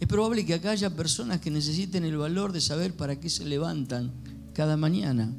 Es 0.00 0.08
probable 0.08 0.44
que 0.44 0.54
acá 0.54 0.72
haya 0.72 0.90
personas 0.96 1.40
que 1.40 1.52
necesiten 1.52 2.02
el 2.02 2.16
valor 2.16 2.52
de 2.52 2.60
saber 2.60 2.96
para 2.96 3.20
qué 3.20 3.30
se 3.30 3.44
levantan 3.44 4.12
cada 4.54 4.76
mañana 4.76 5.32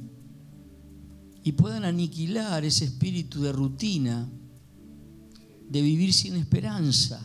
y 1.43 1.51
puedan 1.51 1.84
aniquilar 1.84 2.63
ese 2.63 2.86
espíritu 2.86 3.41
de 3.41 3.51
rutina, 3.51 4.29
de 5.67 5.81
vivir 5.81 6.13
sin 6.13 6.38
esperanza. 6.38 7.21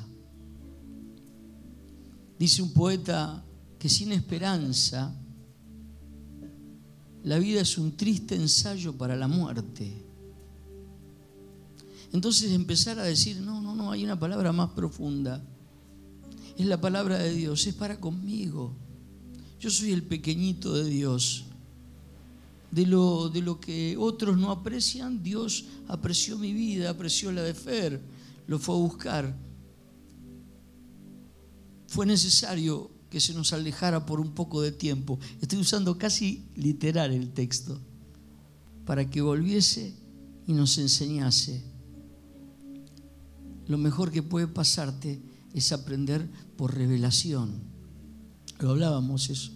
Dice 2.36 2.62
un 2.62 2.72
poeta 2.72 3.44
que 3.78 3.88
sin 3.88 4.10
esperanza 4.10 5.14
la 7.24 7.38
vida 7.38 7.60
es 7.60 7.76
un 7.76 7.96
triste 7.96 8.34
ensayo 8.34 8.96
para 8.96 9.16
la 9.16 9.28
muerte. 9.28 9.92
Entonces 12.12 12.50
empezar 12.52 12.98
a 12.98 13.04
decir, 13.04 13.40
no, 13.40 13.60
no, 13.60 13.74
no, 13.74 13.92
hay 13.92 14.04
una 14.04 14.18
palabra 14.18 14.52
más 14.52 14.70
profunda. 14.70 15.42
Es 16.56 16.66
la 16.66 16.80
palabra 16.80 17.18
de 17.18 17.32
Dios, 17.32 17.66
es 17.66 17.74
para 17.74 18.00
conmigo. 18.00 18.72
Yo 19.60 19.70
soy 19.70 19.92
el 19.92 20.02
pequeñito 20.02 20.74
de 20.74 20.84
Dios. 20.88 21.44
De 22.70 22.86
lo, 22.86 23.28
de 23.28 23.42
lo 23.42 23.60
que 23.60 23.96
otros 23.98 24.38
no 24.38 24.50
aprecian, 24.52 25.22
Dios 25.22 25.66
apreció 25.88 26.38
mi 26.38 26.52
vida, 26.52 26.90
apreció 26.90 27.32
la 27.32 27.42
de 27.42 27.52
Fer, 27.52 28.00
lo 28.46 28.58
fue 28.60 28.76
a 28.76 28.78
buscar. 28.78 29.36
Fue 31.88 32.06
necesario 32.06 32.90
que 33.10 33.20
se 33.20 33.34
nos 33.34 33.52
alejara 33.52 34.06
por 34.06 34.20
un 34.20 34.32
poco 34.32 34.62
de 34.62 34.72
tiempo. 34.72 35.18
Estoy 35.40 35.58
usando 35.58 35.98
casi 35.98 36.46
literal 36.54 37.12
el 37.12 37.32
texto, 37.32 37.80
para 38.86 39.10
que 39.10 39.20
volviese 39.20 39.94
y 40.46 40.52
nos 40.52 40.78
enseñase 40.78 41.70
lo 43.70 43.78
mejor 43.78 44.10
que 44.10 44.24
puede 44.24 44.48
pasarte 44.48 45.22
es 45.54 45.70
aprender 45.70 46.28
por 46.56 46.74
revelación. 46.74 47.52
Lo 48.58 48.70
hablábamos 48.70 49.30
eso. 49.30 49.52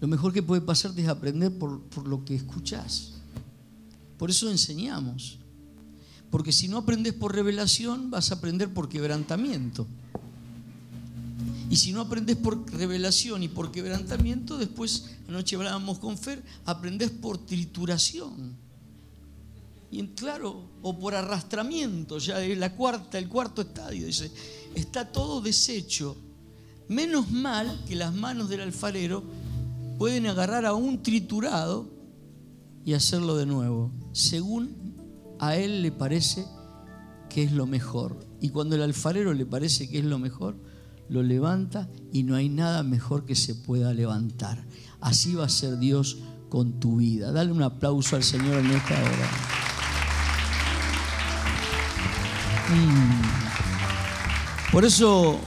Lo 0.00 0.06
mejor 0.06 0.32
que 0.32 0.44
puede 0.44 0.60
pasarte 0.60 1.02
es 1.02 1.08
aprender 1.08 1.58
por, 1.58 2.06
lo 2.06 2.24
que 2.24 2.36
escuchás. 2.36 3.14
Por 4.18 4.30
eso 4.30 4.48
enseñamos. 4.48 5.40
Porque 6.30 6.52
si 6.52 6.68
no 6.68 6.78
aprendes 6.78 7.12
por 7.12 7.34
revelación, 7.34 8.08
vas 8.12 8.30
a 8.30 8.36
aprender 8.36 8.72
por 8.72 8.88
quebrantamiento. 8.88 9.88
Y 11.72 11.76
si 11.78 11.90
no 11.90 12.02
aprendes 12.02 12.36
por 12.36 12.70
revelación 12.70 13.42
y 13.42 13.48
por 13.48 13.72
quebrantamiento, 13.72 14.58
después, 14.58 15.06
anoche 15.26 15.56
hablábamos 15.56 15.98
con 16.00 16.18
Fer, 16.18 16.42
aprendes 16.66 17.10
por 17.10 17.38
trituración. 17.46 18.54
Y 19.90 20.06
claro, 20.08 20.68
o 20.82 20.98
por 20.98 21.14
arrastramiento, 21.14 22.18
ya 22.18 22.38
la 22.40 22.76
cuarta, 22.76 23.16
el 23.16 23.26
cuarto 23.26 23.62
estadio, 23.62 24.04
dice, 24.04 24.30
está 24.74 25.10
todo 25.10 25.40
deshecho. 25.40 26.14
Menos 26.88 27.30
mal 27.30 27.82
que 27.88 27.96
las 27.96 28.12
manos 28.12 28.50
del 28.50 28.60
alfarero 28.60 29.24
pueden 29.96 30.26
agarrar 30.26 30.66
a 30.66 30.74
un 30.74 31.02
triturado 31.02 31.88
y 32.84 32.92
hacerlo 32.92 33.34
de 33.34 33.46
nuevo, 33.46 33.90
según 34.12 34.76
a 35.38 35.56
él 35.56 35.80
le 35.80 35.90
parece 35.90 36.44
que 37.30 37.44
es 37.44 37.52
lo 37.52 37.66
mejor. 37.66 38.18
Y 38.42 38.50
cuando 38.50 38.76
el 38.76 38.82
alfarero 38.82 39.32
le 39.32 39.46
parece 39.46 39.88
que 39.88 40.00
es 40.00 40.04
lo 40.04 40.18
mejor, 40.18 40.54
lo 41.12 41.22
levanta 41.22 41.88
y 42.10 42.22
no 42.22 42.34
hay 42.34 42.48
nada 42.48 42.82
mejor 42.82 43.26
que 43.26 43.34
se 43.34 43.54
pueda 43.54 43.92
levantar. 43.92 44.64
Así 45.00 45.34
va 45.34 45.44
a 45.44 45.50
ser 45.50 45.78
Dios 45.78 46.18
con 46.48 46.80
tu 46.80 46.96
vida. 46.96 47.32
Dale 47.32 47.52
un 47.52 47.62
aplauso 47.62 48.16
al 48.16 48.22
Señor 48.22 48.58
en 48.60 48.70
esta 48.70 48.94
hora. 48.94 49.28
Mm. 52.74 54.72
Por 54.72 54.86
eso 54.86 55.38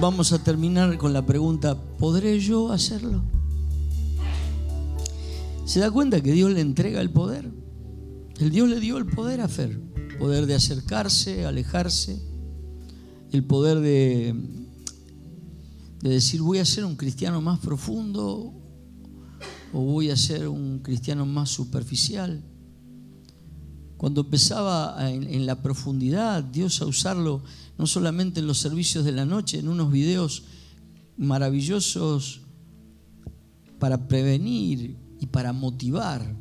vamos 0.00 0.32
a 0.32 0.42
terminar 0.42 0.96
con 0.96 1.12
la 1.12 1.26
pregunta, 1.26 1.76
¿podré 1.98 2.40
yo 2.40 2.72
hacerlo? 2.72 3.22
¿Se 5.66 5.80
da 5.80 5.90
cuenta 5.90 6.22
que 6.22 6.32
Dios 6.32 6.50
le 6.50 6.62
entrega 6.62 7.02
el 7.02 7.10
poder? 7.10 7.50
El 8.38 8.50
Dios 8.50 8.70
le 8.70 8.80
dio 8.80 8.96
el 8.96 9.04
poder 9.04 9.42
a 9.42 9.48
Fer, 9.48 9.78
poder 10.18 10.46
de 10.46 10.54
acercarse, 10.54 11.44
alejarse, 11.44 12.22
el 13.32 13.44
poder 13.44 13.80
de 13.80 14.34
de 16.00 16.10
decir 16.10 16.40
voy 16.40 16.58
a 16.58 16.64
ser 16.64 16.84
un 16.84 16.96
cristiano 16.96 17.40
más 17.40 17.58
profundo 17.58 18.54
o 19.72 19.80
voy 19.80 20.10
a 20.10 20.16
ser 20.16 20.48
un 20.48 20.78
cristiano 20.80 21.26
más 21.26 21.50
superficial. 21.50 22.42
Cuando 23.96 24.20
empezaba 24.20 25.10
en, 25.10 25.44
la 25.44 25.60
profundidad, 25.60 26.44
Dios 26.44 26.80
a 26.80 26.86
usarlo 26.86 27.42
no 27.76 27.86
solamente 27.86 28.38
en 28.38 28.46
los 28.46 28.58
servicios 28.58 29.04
de 29.04 29.10
la 29.10 29.24
noche, 29.24 29.58
en 29.58 29.68
unos 29.68 29.90
videos 29.90 30.44
maravillosos 31.16 32.42
para 33.80 34.06
prevenir 34.06 34.96
y 35.20 35.26
para 35.26 35.52
motivar. 35.52 36.36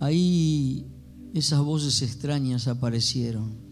Ahí 0.00 0.86
esas 1.34 1.60
voces 1.60 2.00
extrañas 2.00 2.66
aparecieron. 2.66 3.71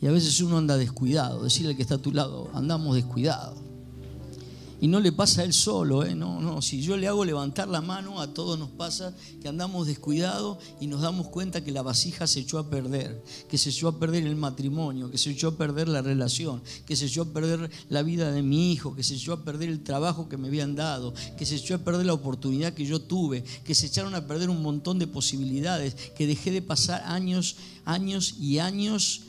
Y 0.00 0.06
a 0.06 0.12
veces 0.12 0.40
uno 0.40 0.56
anda 0.56 0.76
descuidado, 0.76 1.44
decirle 1.44 1.76
que 1.76 1.82
está 1.82 1.96
a 1.96 1.98
tu 1.98 2.12
lado, 2.12 2.50
andamos 2.54 2.94
descuidados. 2.94 3.58
Y 4.82 4.88
no 4.88 4.98
le 4.98 5.12
pasa 5.12 5.42
a 5.42 5.44
él 5.44 5.52
solo, 5.52 6.06
¿eh? 6.06 6.14
no, 6.14 6.40
no. 6.40 6.62
Si 6.62 6.80
yo 6.80 6.96
le 6.96 7.06
hago 7.06 7.22
levantar 7.22 7.68
la 7.68 7.82
mano, 7.82 8.18
a 8.18 8.32
todos 8.32 8.58
nos 8.58 8.70
pasa 8.70 9.14
que 9.42 9.48
andamos 9.48 9.86
descuidados 9.86 10.56
y 10.80 10.86
nos 10.86 11.02
damos 11.02 11.28
cuenta 11.28 11.62
que 11.62 11.70
la 11.70 11.82
vasija 11.82 12.26
se 12.26 12.40
echó 12.40 12.58
a 12.58 12.70
perder, 12.70 13.22
que 13.50 13.58
se 13.58 13.68
echó 13.68 13.88
a 13.88 13.98
perder 13.98 14.26
el 14.26 14.36
matrimonio, 14.36 15.10
que 15.10 15.18
se 15.18 15.30
echó 15.30 15.48
a 15.48 15.56
perder 15.58 15.86
la 15.88 16.00
relación, 16.00 16.62
que 16.86 16.96
se 16.96 17.06
echó 17.06 17.22
a 17.22 17.26
perder 17.26 17.70
la 17.90 18.02
vida 18.02 18.32
de 18.32 18.40
mi 18.40 18.72
hijo, 18.72 18.94
que 18.96 19.02
se 19.02 19.16
echó 19.16 19.34
a 19.34 19.44
perder 19.44 19.68
el 19.68 19.82
trabajo 19.82 20.30
que 20.30 20.38
me 20.38 20.48
habían 20.48 20.74
dado, 20.74 21.12
que 21.36 21.44
se 21.44 21.56
echó 21.56 21.74
a 21.74 21.78
perder 21.78 22.06
la 22.06 22.14
oportunidad 22.14 22.72
que 22.72 22.86
yo 22.86 23.02
tuve, 23.02 23.44
que 23.64 23.74
se 23.74 23.84
echaron 23.84 24.14
a 24.14 24.26
perder 24.26 24.48
un 24.48 24.62
montón 24.62 24.98
de 24.98 25.06
posibilidades, 25.06 25.94
que 26.16 26.26
dejé 26.26 26.52
de 26.52 26.62
pasar 26.62 27.02
años, 27.04 27.56
años 27.84 28.36
y 28.40 28.60
años 28.60 29.24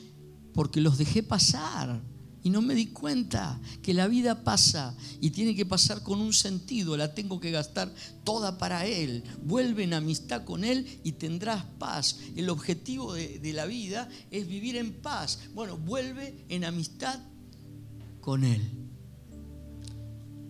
porque 0.54 0.80
los 0.80 0.98
dejé 0.98 1.22
pasar 1.22 2.02
y 2.44 2.50
no 2.50 2.60
me 2.60 2.74
di 2.74 2.86
cuenta 2.86 3.60
que 3.82 3.94
la 3.94 4.08
vida 4.08 4.42
pasa 4.42 4.96
y 5.20 5.30
tiene 5.30 5.54
que 5.54 5.64
pasar 5.64 6.02
con 6.02 6.20
un 6.20 6.32
sentido, 6.32 6.96
la 6.96 7.14
tengo 7.14 7.38
que 7.38 7.52
gastar 7.52 7.92
toda 8.24 8.58
para 8.58 8.84
Él. 8.84 9.22
Vuelve 9.44 9.84
en 9.84 9.94
amistad 9.94 10.44
con 10.44 10.64
Él 10.64 10.86
y 11.04 11.12
tendrás 11.12 11.64
paz. 11.78 12.18
El 12.34 12.50
objetivo 12.50 13.14
de, 13.14 13.52
la 13.52 13.66
vida 13.66 14.08
es 14.30 14.48
vivir 14.48 14.76
en 14.76 14.92
paz. 14.92 15.38
Bueno, 15.54 15.76
vuelve 15.76 16.44
en 16.48 16.64
amistad 16.64 17.20
con 18.20 18.42
Él. 18.42 18.60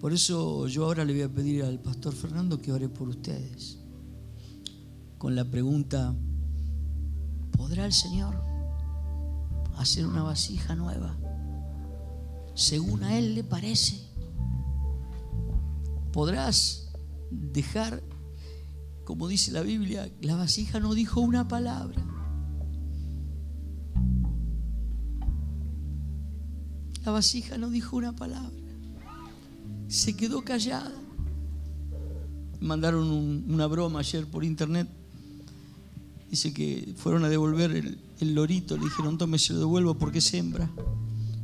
Por 0.01 0.13
eso 0.13 0.67
yo 0.69 0.87
ahora 0.87 1.05
le 1.05 1.13
voy 1.13 1.23
a 1.23 1.29
pedir 1.29 1.63
al 1.63 1.79
pastor 1.79 2.15
Fernando 2.15 2.59
que 2.59 2.73
ore 2.73 2.89
por 2.89 3.09
ustedes. 3.09 3.79
Con 5.19 5.37
la 5.37 5.45
pregunta, 5.45 6.15
¿podrá 7.53 7.85
el 7.85 7.93
Señor? 7.93 8.52
Hacer 9.77 10.07
una 10.07 10.23
vasija 10.23 10.75
nueva, 10.75 11.17
según 12.55 13.03
a 13.05 13.17
Él 13.17 13.35
le 13.35 13.45
parece. 13.45 14.01
Podrás 16.13 16.93
dejar, 17.31 18.03
como 19.05 19.29
dice 19.29 19.53
la 19.53 19.63
Biblia, 19.63 20.11
la 20.21 20.37
vasija 20.37 20.81
no 20.81 20.95
dijo 20.95 21.21
una 21.21 21.49
palabra. 21.49 22.05
La 27.05 27.11
vasija 27.11 27.59
no 27.59 27.71
dijo 27.71 27.97
una 27.97 28.15
palabra. 28.15 28.53
Se 29.89 30.15
quedó 30.15 30.43
callada. 30.43 30.93
Mandaron 32.61 33.11
una 33.51 33.67
broma 33.67 33.99
ayer 34.01 34.25
por 34.27 34.45
internet. 34.45 34.89
Dice 36.33 36.53
que 36.55 36.95
fueron 36.97 37.25
a 37.27 37.29
devolver 37.29 37.73
el, 37.73 37.99
el 38.21 38.35
lorito, 38.35 38.79
le 38.79 38.85
dijeron, 38.85 39.19
tome, 39.19 39.39
se 39.39 39.53
lo 39.53 39.59
devuelvo 39.59 39.99
porque 39.99 40.21
es 40.21 40.33
hembra. 40.33 40.71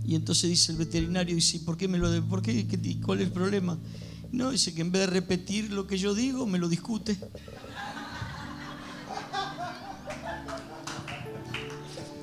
Y 0.06 0.14
entonces 0.14 0.48
dice 0.48 0.72
el 0.72 0.78
veterinario, 0.78 1.34
dice, 1.34 1.60
¿por 1.60 1.76
qué 1.76 1.88
me 1.88 1.98
lo 1.98 2.26
¿Por 2.26 2.40
qué? 2.40 2.66
¿Cuál 3.04 3.20
es 3.20 3.26
el 3.26 3.32
problema? 3.32 3.76
No, 4.32 4.50
dice 4.50 4.72
que 4.72 4.80
en 4.80 4.90
vez 4.90 5.02
de 5.02 5.08
repetir 5.08 5.70
lo 5.70 5.86
que 5.86 5.98
yo 5.98 6.14
digo, 6.14 6.46
me 6.46 6.56
lo 6.56 6.70
discute. 6.70 7.18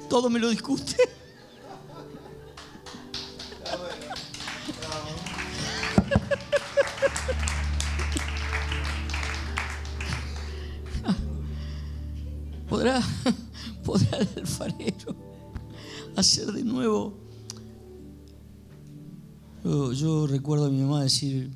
Todo 0.09 0.32
me 0.32 0.39
lo 0.39 0.49
discute. 0.49 0.95
Decir, 21.06 21.51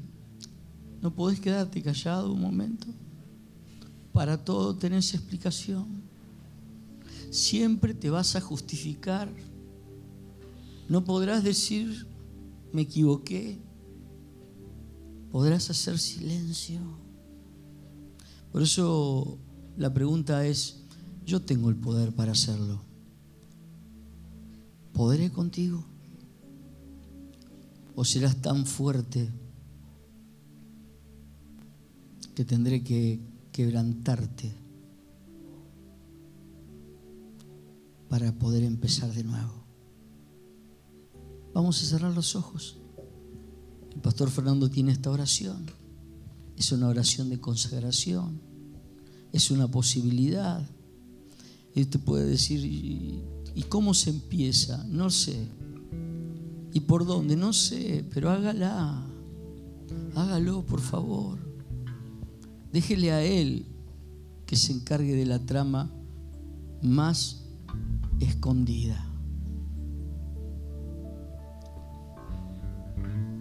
no 1.02 1.14
podés 1.14 1.40
quedarte 1.40 1.82
callado 1.82 2.34
un 2.34 2.42
momento. 2.42 2.88
Para 4.12 4.44
todo 4.44 4.76
tenés 4.76 5.14
explicación. 5.14 6.02
Siempre 7.30 7.94
te 7.94 8.10
vas 8.10 8.36
a 8.36 8.42
justificar. 8.42 9.30
No 10.88 11.04
podrás 11.04 11.44
decir, 11.44 12.08
me 12.74 12.82
equivoqué. 12.82 13.60
Podrás 15.32 15.70
hacer 15.70 16.00
silencio. 16.00 16.80
Por 18.52 18.64
eso 18.64 19.38
la 19.78 19.94
pregunta 19.94 20.46
es, 20.46 20.84
yo 21.26 21.42
tengo 21.42 21.70
el 21.70 21.76
poder 21.76 22.12
para 22.14 22.32
hacerlo. 22.32 22.82
¿Podré 24.92 25.30
contigo? 25.32 25.86
¿O 28.00 28.06
serás 28.06 28.38
tan 28.40 28.66
fuerte 28.66 29.30
que 32.34 32.46
tendré 32.46 32.82
que 32.82 33.20
quebrantarte 33.52 34.56
para 38.08 38.32
poder 38.40 38.64
empezar 38.64 39.12
de 39.14 39.26
nuevo? 39.26 39.66
Vamos 41.54 41.84
a 41.84 41.88
cerrar 41.88 42.16
los 42.16 42.38
ojos. 42.38 42.78
El 43.94 44.00
pastor 44.00 44.30
Fernando 44.30 44.70
tiene 44.70 44.94
esta 44.94 45.12
oración. 45.12 45.66
Es 46.56 46.72
una 46.72 46.88
oración 46.88 47.30
de 47.30 47.42
consagración. 47.42 48.40
Es 49.34 49.52
una 49.52 49.70
posibilidad 49.70 50.66
y 51.76 51.84
te 51.84 52.00
puede 52.00 52.24
decir, 52.28 52.64
¿y 52.64 53.64
cómo 53.68 53.94
se 53.94 54.12
empieza? 54.12 54.86
No 54.86 55.10
sé. 55.10 55.50
¿Y 56.74 56.82
por 56.82 57.06
dónde? 57.06 57.36
No 57.36 57.54
sé, 57.54 58.06
pero 58.14 58.30
hágala. 58.30 59.04
Hágalo, 60.16 60.66
por 60.66 60.82
favor. 60.82 61.40
Déjele 62.72 63.12
a 63.12 63.24
Él 63.24 63.66
que 64.46 64.56
se 64.56 64.72
encargue 64.72 65.16
de 65.16 65.26
la 65.26 65.40
trama 65.40 65.92
más 66.82 67.46
escondida. 68.20 69.06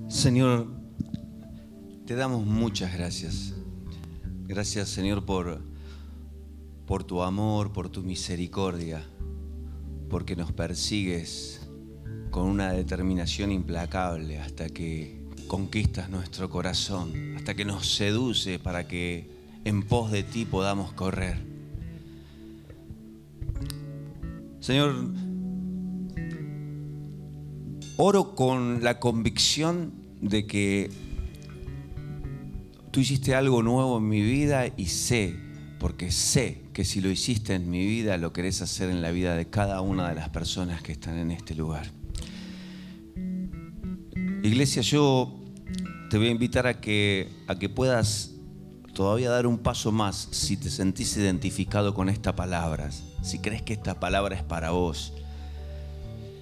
Señor, 0.08 0.68
te 2.06 2.14
damos 2.14 2.46
muchas 2.46 2.92
gracias. 2.94 3.54
Gracias, 4.46 4.88
Señor, 4.88 5.24
por 5.26 5.60
por 6.88 7.04
tu 7.04 7.22
amor, 7.22 7.70
por 7.70 7.90
tu 7.90 8.02
misericordia, 8.02 9.04
porque 10.08 10.34
nos 10.34 10.52
persigues 10.52 11.57
con 12.38 12.46
una 12.46 12.72
determinación 12.72 13.50
implacable 13.50 14.38
hasta 14.38 14.68
que 14.68 15.18
conquistas 15.48 16.08
nuestro 16.08 16.48
corazón, 16.48 17.34
hasta 17.36 17.56
que 17.56 17.64
nos 17.64 17.96
seduce 17.96 18.60
para 18.60 18.86
que 18.86 19.28
en 19.64 19.82
pos 19.82 20.12
de 20.12 20.22
ti 20.22 20.44
podamos 20.44 20.92
correr. 20.92 21.36
Señor, 24.60 25.10
oro 27.96 28.36
con 28.36 28.84
la 28.84 29.00
convicción 29.00 29.92
de 30.20 30.46
que 30.46 30.92
tú 32.92 33.00
hiciste 33.00 33.34
algo 33.34 33.64
nuevo 33.64 33.98
en 33.98 34.08
mi 34.08 34.22
vida 34.22 34.68
y 34.76 34.86
sé, 34.86 35.34
porque 35.80 36.12
sé 36.12 36.62
que 36.72 36.84
si 36.84 37.00
lo 37.00 37.10
hiciste 37.10 37.56
en 37.56 37.68
mi 37.68 37.84
vida, 37.84 38.16
lo 38.16 38.32
querés 38.32 38.62
hacer 38.62 38.90
en 38.90 39.02
la 39.02 39.10
vida 39.10 39.34
de 39.34 39.46
cada 39.46 39.80
una 39.80 40.08
de 40.10 40.14
las 40.14 40.28
personas 40.28 40.82
que 40.82 40.92
están 40.92 41.18
en 41.18 41.32
este 41.32 41.56
lugar. 41.56 41.97
Iglesia, 44.42 44.82
yo 44.82 45.34
te 46.10 46.16
voy 46.16 46.28
a 46.28 46.30
invitar 46.30 46.66
a 46.66 46.80
que, 46.80 47.28
a 47.48 47.58
que 47.58 47.68
puedas 47.68 48.32
todavía 48.94 49.30
dar 49.30 49.46
un 49.46 49.58
paso 49.58 49.90
más 49.90 50.28
si 50.30 50.56
te 50.56 50.70
sentís 50.70 51.16
identificado 51.16 51.92
con 51.92 52.08
esta 52.08 52.36
palabra, 52.36 52.90
si 53.22 53.40
crees 53.40 53.62
que 53.62 53.72
esta 53.72 53.98
palabra 53.98 54.36
es 54.36 54.42
para 54.42 54.70
vos. 54.70 55.12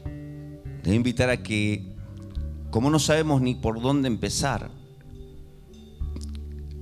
Te 0.04 0.90
voy 0.90 0.92
a 0.92 0.96
invitar 0.96 1.30
a 1.30 1.42
que, 1.42 1.86
como 2.70 2.90
no 2.90 2.98
sabemos 2.98 3.40
ni 3.40 3.54
por 3.54 3.80
dónde 3.80 4.08
empezar, 4.08 4.70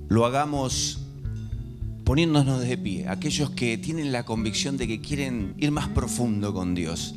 lo 0.09 0.25
hagamos 0.25 0.99
poniéndonos 2.03 2.59
de 2.61 2.77
pie, 2.77 3.07
aquellos 3.07 3.49
que 3.51 3.77
tienen 3.77 4.11
la 4.11 4.25
convicción 4.25 4.77
de 4.77 4.87
que 4.87 5.01
quieren 5.01 5.55
ir 5.57 5.71
más 5.71 5.87
profundo 5.87 6.53
con 6.53 6.75
Dios, 6.75 7.15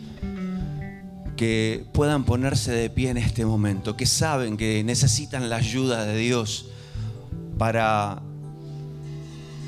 que 1.39 1.87
puedan 1.93 2.25
ponerse 2.25 2.73
de 2.73 2.91
pie 2.91 3.11
en 3.11 3.17
este 3.17 3.47
momento, 3.47 3.97
que 3.97 4.07
saben 4.07 4.57
que 4.57 4.83
necesitan 4.83 5.49
la 5.49 5.57
ayuda 5.57 6.05
de 6.05 6.19
Dios 6.19 6.67
para 7.57 8.21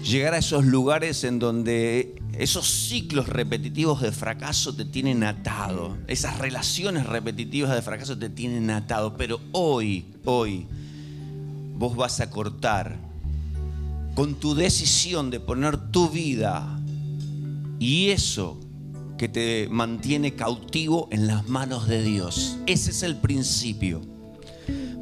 llegar 0.02 0.34
a 0.34 0.38
esos 0.38 0.64
lugares 0.64 1.22
en 1.22 1.38
donde 1.38 2.20
esos 2.36 2.68
ciclos 2.68 3.28
repetitivos 3.28 4.02
de 4.02 4.10
fracaso 4.10 4.74
te 4.74 4.84
tienen 4.84 5.22
atado, 5.22 5.96
esas 6.08 6.38
relaciones 6.38 7.06
repetitivas 7.06 7.72
de 7.72 7.82
fracaso 7.82 8.18
te 8.18 8.28
tienen 8.28 8.68
atado, 8.70 9.16
pero 9.16 9.40
hoy, 9.52 10.06
hoy, 10.24 10.66
vos 11.78 11.94
vas 11.94 12.18
a 12.18 12.30
cortar 12.30 12.96
con 14.16 14.34
tu 14.34 14.56
decisión 14.56 15.30
de 15.30 15.38
poner 15.38 15.78
tu 15.92 16.10
vida 16.10 16.80
y 17.78 18.08
eso 18.08 18.58
que 19.20 19.28
te 19.28 19.68
mantiene 19.70 20.34
cautivo 20.34 21.06
en 21.12 21.26
las 21.26 21.46
manos 21.46 21.86
de 21.86 22.02
Dios. 22.02 22.56
Ese 22.64 22.90
es 22.90 23.02
el 23.02 23.16
principio. 23.16 24.00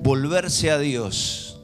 Volverse 0.03 0.73
a 0.73 0.79
Dios. 0.81 1.61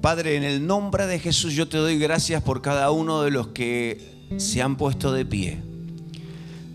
Padre, 0.00 0.36
en 0.36 0.44
el 0.44 0.64
nombre 0.64 1.08
de 1.08 1.18
Jesús 1.18 1.54
yo 1.54 1.66
te 1.66 1.76
doy 1.76 1.98
gracias 1.98 2.40
por 2.40 2.62
cada 2.62 2.92
uno 2.92 3.22
de 3.22 3.32
los 3.32 3.48
que 3.48 4.28
se 4.36 4.62
han 4.62 4.76
puesto 4.76 5.12
de 5.12 5.26
pie. 5.26 5.60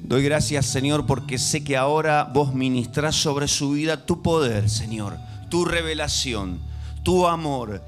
Doy 0.04 0.24
gracias, 0.24 0.66
Señor, 0.66 1.06
porque 1.06 1.38
sé 1.38 1.64
que 1.64 1.78
ahora 1.78 2.30
vos 2.34 2.54
ministrás 2.54 3.16
sobre 3.16 3.48
su 3.48 3.72
vida 3.72 4.06
tu 4.06 4.22
poder, 4.22 4.70
Señor, 4.70 5.16
tu 5.50 5.64
revelación, 5.64 6.60
tu 7.04 7.28
amor 7.28 7.82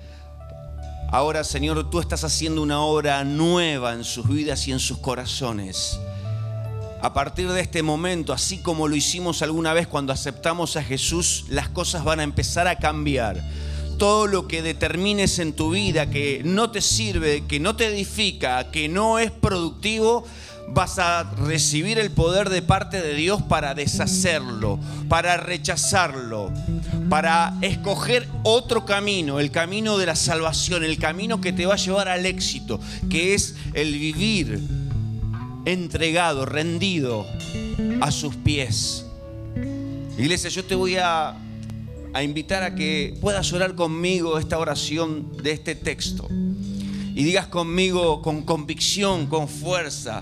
Ahora, 1.14 1.44
Señor, 1.44 1.90
tú 1.90 2.00
estás 2.00 2.24
haciendo 2.24 2.62
una 2.62 2.80
obra 2.80 3.26
nueva 3.26 3.92
en 3.92 4.06
sus 4.06 4.30
vidas 4.30 4.66
y 4.70 4.72
en 4.72 4.80
sus 4.80 4.98
corazones. 4.98 6.00
A 7.02 7.12
partir 7.12 7.52
de 7.52 7.60
este 7.60 7.84
momento, 7.84 8.32
así 8.32 8.60
como 8.60 8.88
lo 8.88 8.96
hicimos 8.96 9.42
alguna 9.42 9.74
vez 9.74 9.88
cuando 9.88 10.14
aceptamos 10.14 10.78
a 10.78 10.84
Jesús, 10.84 11.44
las 11.50 11.68
cosas 11.68 12.06
van 12.06 12.22
a 12.22 12.24
empezar 12.24 12.70
a 12.70 12.78
cambiar. 12.78 13.44
Todo 13.98 14.26
lo 14.26 14.48
que 14.48 14.62
determines 14.62 15.38
en 15.40 15.52
tu 15.52 15.72
vida 15.72 16.10
que 16.10 16.44
no 16.46 16.72
te 16.72 16.80
sirve, 16.80 17.44
que 17.46 17.60
no 17.60 17.76
te 17.76 17.88
edifica, 17.88 18.72
que 18.72 18.88
no 18.88 19.20
es 19.20 19.32
productivo, 19.32 20.24
vas 20.70 21.00
a 21.00 21.24
recibir 21.24 22.00
el 22.00 22.12
poder 22.12 22.50
de 22.50 22.62
parte 22.62 23.02
de 23.02 23.14
Dios 23.14 23.42
para 23.42 23.74
deshacerlo, 23.74 24.80
para 25.10 25.38
rechazarlo, 25.38 26.52
para 27.10 27.58
escoger 27.62 28.28
otro 28.44 28.86
camino, 28.86 29.40
el 29.40 29.52
camino 29.52 29.98
de 29.98 30.06
la 30.06 30.16
salvación, 30.16 30.84
el 30.84 30.98
camino 30.98 31.42
que 31.42 31.54
te 31.54 31.66
va 31.66 31.74
a 31.74 31.78
llevar 31.78 32.08
al 32.08 32.26
éxito, 32.26 32.80
que 33.10 33.34
es 33.34 33.56
el 33.74 33.92
vivir 33.94 34.62
entregado, 35.66 36.46
rendido 36.46 37.26
a 38.02 38.12
sus 38.12 38.36
pies. 38.36 39.06
Iglesia, 40.18 40.50
yo 40.50 40.64
te 40.64 40.76
voy 40.76 40.98
a, 40.98 41.36
invitar 42.22 42.64
a 42.64 42.76
que 42.76 43.18
puedas 43.22 43.52
orar 43.54 43.76
conmigo 43.76 44.38
esta 44.38 44.60
oración 44.60 45.38
de 45.42 45.52
este 45.52 45.76
texto 45.76 46.28
y 46.30 47.24
digas 47.24 47.48
conmigo 47.48 48.22
con 48.22 48.44
convicción, 48.44 49.28
con 49.28 49.48
fuerza, 49.48 50.22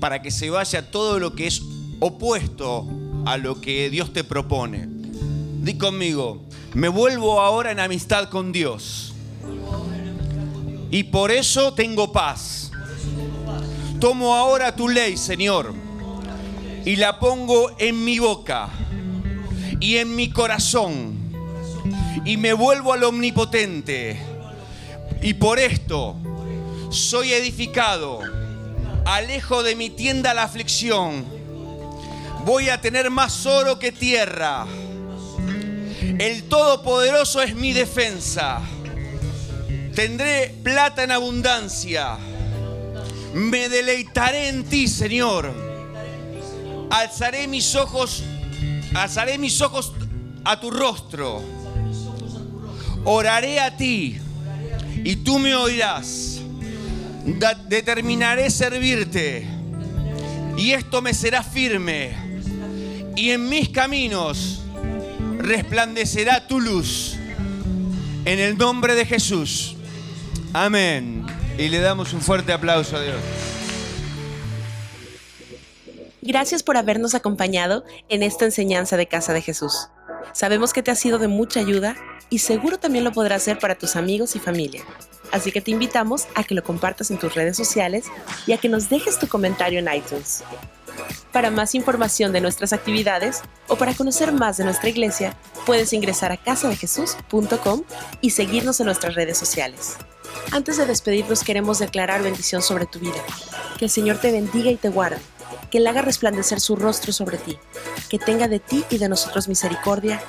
para 0.00 0.22
que 0.22 0.30
se 0.30 0.50
vaya 0.50 0.90
todo 0.90 1.18
lo 1.18 1.34
que 1.34 1.46
es 1.46 1.62
opuesto 2.00 2.86
a 3.26 3.36
lo 3.36 3.60
que 3.60 3.90
Dios 3.90 4.12
te 4.12 4.24
propone. 4.24 4.86
Di 4.88 5.76
conmigo, 5.76 6.42
me 6.74 6.88
vuelvo 6.88 7.40
ahora 7.40 7.72
en 7.72 7.80
amistad 7.80 8.28
con 8.28 8.52
Dios. 8.52 9.14
Y 10.90 11.04
por 11.04 11.30
eso 11.30 11.74
tengo 11.74 12.12
paz. 12.12 12.70
Tomo 14.00 14.34
ahora 14.34 14.74
tu 14.74 14.88
ley, 14.88 15.16
Señor, 15.16 15.74
y 16.84 16.96
la 16.96 17.18
pongo 17.18 17.72
en 17.78 18.04
mi 18.04 18.18
boca 18.18 18.68
y 19.80 19.96
en 19.96 20.14
mi 20.14 20.30
corazón. 20.30 21.18
Y 22.24 22.36
me 22.36 22.52
vuelvo 22.52 22.92
al 22.92 23.04
omnipotente. 23.04 24.18
Y 25.20 25.34
por 25.34 25.58
esto 25.58 26.16
soy 26.90 27.32
edificado 27.32 28.20
alejo 29.08 29.62
de 29.62 29.74
mi 29.74 29.88
tienda 29.88 30.34
la 30.34 30.42
aflicción. 30.42 31.24
Voy 32.44 32.68
a 32.68 32.80
tener 32.80 33.10
más 33.10 33.46
oro 33.46 33.78
que 33.78 33.90
tierra. 33.90 34.66
El 36.18 36.44
Todopoderoso 36.44 37.40
es 37.40 37.54
mi 37.54 37.72
defensa. 37.72 38.60
Tendré 39.94 40.54
plata 40.62 41.04
en 41.04 41.12
abundancia. 41.12 42.18
Me 43.32 43.70
deleitaré 43.70 44.48
en 44.48 44.64
ti, 44.64 44.86
Señor. 44.88 45.54
Alzaré 46.90 47.48
mis 47.48 47.74
ojos, 47.74 48.22
alzaré 48.94 49.38
mis 49.38 49.60
ojos 49.62 49.92
a 50.44 50.60
tu 50.60 50.70
rostro. 50.70 51.42
Oraré 53.04 53.58
a 53.58 53.74
ti 53.74 54.18
y 55.02 55.16
tú 55.16 55.38
me 55.38 55.54
oirás 55.54 56.37
determinaré 57.68 58.50
servirte 58.50 59.46
y 60.56 60.72
esto 60.72 61.02
me 61.02 61.14
será 61.14 61.42
firme 61.42 62.12
y 63.16 63.30
en 63.30 63.48
mis 63.48 63.68
caminos 63.68 64.62
resplandecerá 65.38 66.46
tu 66.46 66.60
luz. 66.60 67.16
En 68.24 68.38
el 68.38 68.58
nombre 68.58 68.94
de 68.94 69.06
Jesús. 69.06 69.76
Amén. 70.52 71.26
Y 71.56 71.68
le 71.68 71.80
damos 71.80 72.12
un 72.12 72.20
fuerte 72.20 72.52
aplauso 72.52 72.96
a 72.96 73.02
Dios. 73.02 73.16
Gracias 76.20 76.62
por 76.62 76.76
habernos 76.76 77.14
acompañado 77.14 77.84
en 78.08 78.22
esta 78.22 78.44
enseñanza 78.44 78.96
de 78.96 79.06
Casa 79.06 79.32
de 79.32 79.40
Jesús. 79.40 79.88
Sabemos 80.32 80.72
que 80.72 80.82
te 80.82 80.90
ha 80.90 80.94
sido 80.94 81.18
de 81.18 81.28
mucha 81.28 81.60
ayuda 81.60 81.96
y 82.28 82.38
seguro 82.38 82.78
también 82.78 83.04
lo 83.04 83.12
podrá 83.12 83.36
hacer 83.36 83.58
para 83.58 83.78
tus 83.78 83.96
amigos 83.96 84.36
y 84.36 84.38
familia. 84.38 84.84
Así 85.32 85.52
que 85.52 85.60
te 85.60 85.70
invitamos 85.70 86.26
a 86.34 86.44
que 86.44 86.54
lo 86.54 86.64
compartas 86.64 87.10
en 87.10 87.18
tus 87.18 87.34
redes 87.34 87.56
sociales 87.56 88.06
y 88.46 88.52
a 88.52 88.58
que 88.58 88.68
nos 88.68 88.88
dejes 88.88 89.18
tu 89.18 89.28
comentario 89.28 89.78
en 89.78 89.92
iTunes. 89.92 90.42
Para 91.32 91.50
más 91.50 91.74
información 91.74 92.32
de 92.32 92.40
nuestras 92.40 92.72
actividades 92.72 93.42
o 93.68 93.76
para 93.76 93.94
conocer 93.94 94.32
más 94.32 94.56
de 94.56 94.64
nuestra 94.64 94.88
iglesia, 94.88 95.36
puedes 95.66 95.92
ingresar 95.92 96.32
a 96.32 96.36
casadejesús.com 96.36 97.82
y 98.20 98.30
seguirnos 98.30 98.80
en 98.80 98.86
nuestras 98.86 99.14
redes 99.14 99.38
sociales. 99.38 99.96
Antes 100.50 100.78
de 100.78 100.86
despedirnos 100.86 101.44
queremos 101.44 101.78
declarar 101.78 102.22
bendición 102.22 102.62
sobre 102.62 102.86
tu 102.86 102.98
vida. 102.98 103.22
Que 103.78 103.84
el 103.84 103.90
Señor 103.90 104.18
te 104.18 104.32
bendiga 104.32 104.70
y 104.70 104.76
te 104.76 104.88
guarde, 104.88 105.18
que 105.70 105.78
Él 105.78 105.86
haga 105.86 106.02
resplandecer 106.02 106.60
su 106.60 106.74
rostro 106.76 107.12
sobre 107.12 107.38
ti, 107.38 107.58
que 108.08 108.18
tenga 108.18 108.48
de 108.48 108.58
ti 108.58 108.84
y 108.90 108.98
de 108.98 109.08
nosotros 109.08 109.48
misericordia 109.48 110.20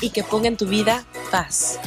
y 0.00 0.10
que 0.10 0.22
ponga 0.22 0.48
en 0.48 0.56
tu 0.56 0.66
vida 0.66 1.04
paz. 1.30 1.78